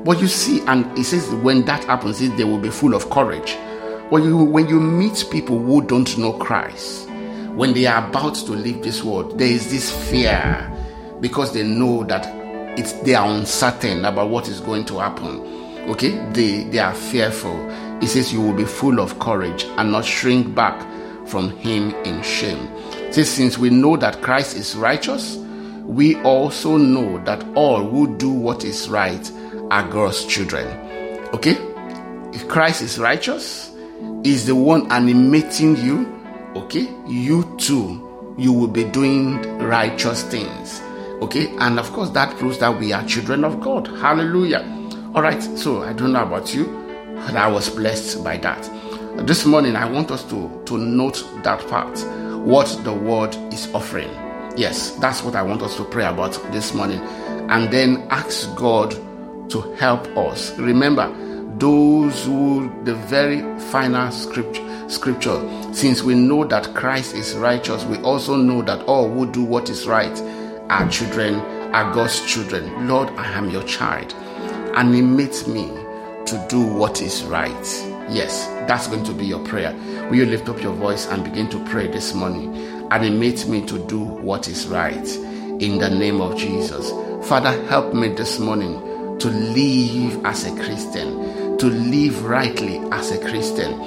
but 0.04 0.20
you 0.20 0.28
see 0.28 0.62
and 0.68 0.86
it 0.98 1.04
says 1.04 1.30
when 1.36 1.66
that 1.66 1.84
happens 1.86 2.20
they 2.20 2.44
will 2.44 2.60
be 2.60 2.72
full 2.72 2.96
of 2.96 3.10
courage. 3.12 3.56
When 4.10 4.24
you 4.24 4.38
when 4.38 4.68
you 4.68 4.80
meet 4.80 5.26
people 5.32 5.60
who 5.60 5.84
don't 5.84 6.18
know 6.18 6.34
christ 6.34 7.08
when 7.54 7.74
they 7.74 7.86
are 7.86 8.08
about 8.10 8.34
to 8.34 8.54
leave 8.54 8.82
this 8.82 9.04
world 9.04 9.38
there 9.38 9.48
is 9.48 9.70
this 9.70 9.92
fear 10.10 10.70
because 11.23 11.53
they 11.53 11.63
know 11.63 12.03
that 12.03 12.27
it's 12.77 12.91
they 13.03 13.15
are 13.15 13.25
uncertain 13.29 14.03
about 14.03 14.29
what 14.29 14.49
is 14.49 14.59
going 14.59 14.83
to 14.83 14.99
happen. 14.99 15.39
Okay? 15.89 16.09
They 16.33 16.65
they 16.65 16.79
are 16.79 16.93
fearful. 16.93 17.57
He 18.01 18.07
says 18.07 18.33
you 18.33 18.41
will 18.41 18.53
be 18.53 18.65
full 18.65 18.99
of 18.99 19.17
courage 19.19 19.63
and 19.77 19.93
not 19.93 20.03
shrink 20.03 20.53
back 20.53 20.77
from 21.25 21.49
him 21.51 21.95
in 22.03 22.21
shame. 22.23 22.67
Says 23.13 23.29
since 23.29 23.57
we 23.57 23.69
know 23.69 23.95
that 23.95 24.21
christ 24.21 24.57
is 24.57 24.75
righteous 24.75 25.38
we 25.83 26.15
also 26.23 26.77
know 26.77 27.23
that 27.25 27.45
all 27.55 27.83
who 27.83 28.17
do 28.17 28.29
what 28.29 28.65
is 28.65 28.89
right 28.89 29.31
are 29.71 29.88
god's 29.89 30.25
children. 30.25 30.67
Okay? 31.33 31.55
If 32.33 32.49
christ 32.49 32.81
is 32.81 32.99
righteous 32.99 33.71
is 34.25 34.45
the 34.45 34.55
one 34.55 34.91
animating 34.91 35.77
you. 35.77 36.21
Okay? 36.57 36.93
You 37.07 37.55
too 37.57 38.36
you 38.38 38.51
will 38.51 38.67
be 38.67 38.83
doing 38.83 39.41
righteous 39.59 40.23
things 40.23 40.83
okay 41.23 41.55
and 41.57 41.79
of 41.79 41.91
course 41.93 42.09
that 42.12 42.36
proves 42.38 42.59
that 42.59 42.79
we 42.79 42.93
are 42.93 43.03
children 43.05 43.43
of 43.43 43.59
god 43.59 43.88
hallelujah 43.88 44.63
all 45.15 45.21
right, 45.21 45.43
so 45.43 45.83
I 45.83 45.93
don't 45.93 46.12
know 46.12 46.23
about 46.23 46.55
you, 46.55 46.65
but 47.15 47.36
I 47.36 47.47
was 47.47 47.69
blessed 47.69 48.23
by 48.23 48.38
that. 48.38 48.67
This 49.27 49.45
morning, 49.45 49.75
I 49.75 49.88
want 49.88 50.09
us 50.09 50.23
to, 50.31 50.63
to 50.65 50.75
note 50.75 51.23
that 51.43 51.59
part, 51.69 51.99
what 52.43 52.65
the 52.83 52.91
word 52.91 53.36
is 53.53 53.71
offering. 53.75 54.09
Yes, 54.57 54.89
that's 54.95 55.21
what 55.21 55.36
I 55.36 55.43
want 55.43 55.62
us 55.62 55.77
to 55.77 55.83
pray 55.83 56.05
about 56.05 56.31
this 56.51 56.73
morning. 56.73 56.97
And 57.51 57.71
then 57.71 58.07
ask 58.09 58.55
God 58.55 58.89
to 59.51 59.62
help 59.73 60.07
us. 60.17 60.57
Remember, 60.57 61.13
those 61.59 62.25
who, 62.25 62.73
the 62.83 62.95
very 62.95 63.41
final 63.69 64.12
scripture, 64.12 64.89
scripture, 64.89 65.39
since 65.75 66.01
we 66.01 66.15
know 66.15 66.43
that 66.45 66.73
Christ 66.73 67.13
is 67.13 67.36
righteous, 67.36 67.83
we 67.86 67.97
also 67.99 68.36
know 68.36 68.63
that 68.63 68.81
all 68.88 69.07
who 69.13 69.31
do 69.31 69.43
what 69.43 69.69
is 69.69 69.86
right 69.86 70.17
are 70.73 70.89
children, 70.89 71.36
are 71.73 71.93
God's 71.93 72.19
children. 72.25 72.88
Lord, 72.88 73.09
I 73.12 73.31
am 73.31 73.49
your 73.49 73.63
child 73.63 74.13
animate 74.75 75.47
me 75.47 75.67
to 76.25 76.45
do 76.49 76.62
what 76.62 77.01
is 77.01 77.23
right. 77.25 77.65
Yes, 78.09 78.47
that's 78.67 78.88
going 78.88 79.03
to 79.05 79.13
be 79.13 79.25
your 79.25 79.43
prayer. 79.45 79.73
Will 80.09 80.15
you 80.15 80.25
lift 80.25 80.49
up 80.49 80.62
your 80.62 80.73
voice 80.73 81.07
and 81.07 81.23
begin 81.23 81.49
to 81.49 81.63
pray 81.65 81.88
this 81.88 82.13
morning? 82.13 82.55
Animate 82.91 83.47
me 83.47 83.65
to 83.65 83.79
do 83.88 83.99
what 83.99 84.47
is 84.47 84.67
right 84.67 85.07
in 85.59 85.77
the 85.77 85.89
name 85.89 86.21
of 86.21 86.38
Jesus. 86.38 86.89
Father, 87.27 87.51
help 87.67 87.93
me 87.93 88.09
this 88.09 88.39
morning 88.39 88.79
to 89.19 89.29
live 89.29 90.25
as 90.25 90.45
a 90.45 90.55
Christian, 90.55 91.57
to 91.57 91.67
live 91.67 92.25
rightly 92.25 92.77
as 92.91 93.12
a 93.12 93.19
Christian. 93.19 93.77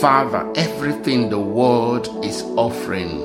Father, 0.00 0.50
everything 0.56 1.30
the 1.30 1.38
world 1.38 2.24
is 2.24 2.42
offering, 2.56 3.22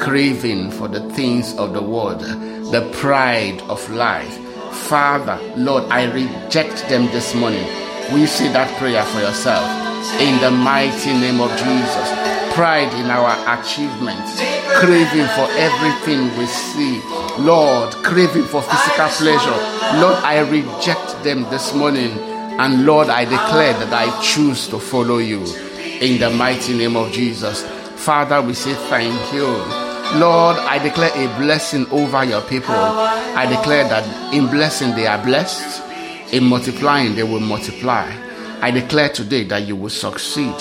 craving 0.00 0.70
for 0.70 0.88
the 0.88 1.00
things 1.10 1.54
of 1.56 1.74
the 1.74 1.82
world, 1.82 2.20
the 2.20 2.90
pride 2.94 3.60
of 3.68 3.88
life, 3.90 4.34
Father, 4.88 5.38
Lord, 5.56 5.84
I 5.84 6.10
reject 6.10 6.88
them 6.88 7.06
this 7.06 7.34
morning. 7.34 7.64
We 8.12 8.26
say 8.26 8.50
that 8.52 8.74
prayer 8.78 9.04
for 9.04 9.20
yourself? 9.20 9.62
In 10.20 10.40
the 10.40 10.50
mighty 10.50 11.12
name 11.12 11.40
of 11.40 11.50
Jesus. 11.50 12.08
Pride 12.54 12.92
in 12.94 13.10
our 13.10 13.30
achievements, 13.60 14.40
craving 14.80 15.28
for 15.36 15.46
everything 15.60 16.36
we 16.38 16.46
see. 16.46 17.00
Lord, 17.38 17.92
craving 18.02 18.44
for 18.44 18.62
physical 18.62 19.08
pleasure. 19.08 20.00
Lord, 20.00 20.16
I 20.24 20.40
reject 20.48 21.22
them 21.22 21.42
this 21.50 21.74
morning. 21.74 22.10
And 22.58 22.84
Lord, 22.86 23.08
I 23.08 23.24
declare 23.24 23.74
that 23.74 23.92
I 23.92 24.20
choose 24.22 24.66
to 24.68 24.78
follow 24.78 25.18
you. 25.18 25.44
In 26.00 26.18
the 26.18 26.30
mighty 26.30 26.76
name 26.76 26.96
of 26.96 27.12
Jesus. 27.12 27.62
Father, 27.96 28.40
we 28.40 28.54
say 28.54 28.74
thank 28.88 29.32
you. 29.32 29.89
Lord, 30.18 30.56
I 30.56 30.78
declare 30.82 31.10
a 31.14 31.38
blessing 31.38 31.86
over 31.90 32.24
your 32.24 32.40
people. 32.42 32.74
I 32.74 33.46
declare 33.46 33.88
that 33.88 34.34
in 34.34 34.48
blessing 34.48 34.94
they 34.96 35.06
are 35.06 35.22
blessed, 35.22 35.82
in 36.34 36.44
multiplying 36.44 37.14
they 37.14 37.22
will 37.22 37.40
multiply. 37.40 38.10
I 38.60 38.70
declare 38.70 39.08
today 39.08 39.44
that 39.44 39.66
you 39.66 39.76
will 39.76 39.90
succeed 39.90 40.54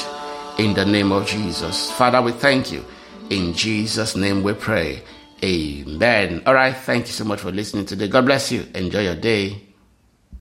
in 0.59 0.73
the 0.73 0.85
name 0.85 1.11
of 1.11 1.25
Jesus. 1.25 1.91
Father, 1.91 2.21
we 2.21 2.31
thank 2.31 2.71
you. 2.71 2.85
In 3.29 3.53
Jesus' 3.53 4.15
name 4.15 4.43
we 4.43 4.53
pray. 4.53 5.01
Amen. 5.43 6.43
All 6.45 6.53
right. 6.53 6.75
Thank 6.75 7.07
you 7.07 7.13
so 7.13 7.23
much 7.23 7.39
for 7.39 7.51
listening 7.51 7.85
today. 7.85 8.07
God 8.07 8.25
bless 8.25 8.51
you. 8.51 8.67
Enjoy 8.75 9.01
your 9.01 9.15
day. 9.15 9.68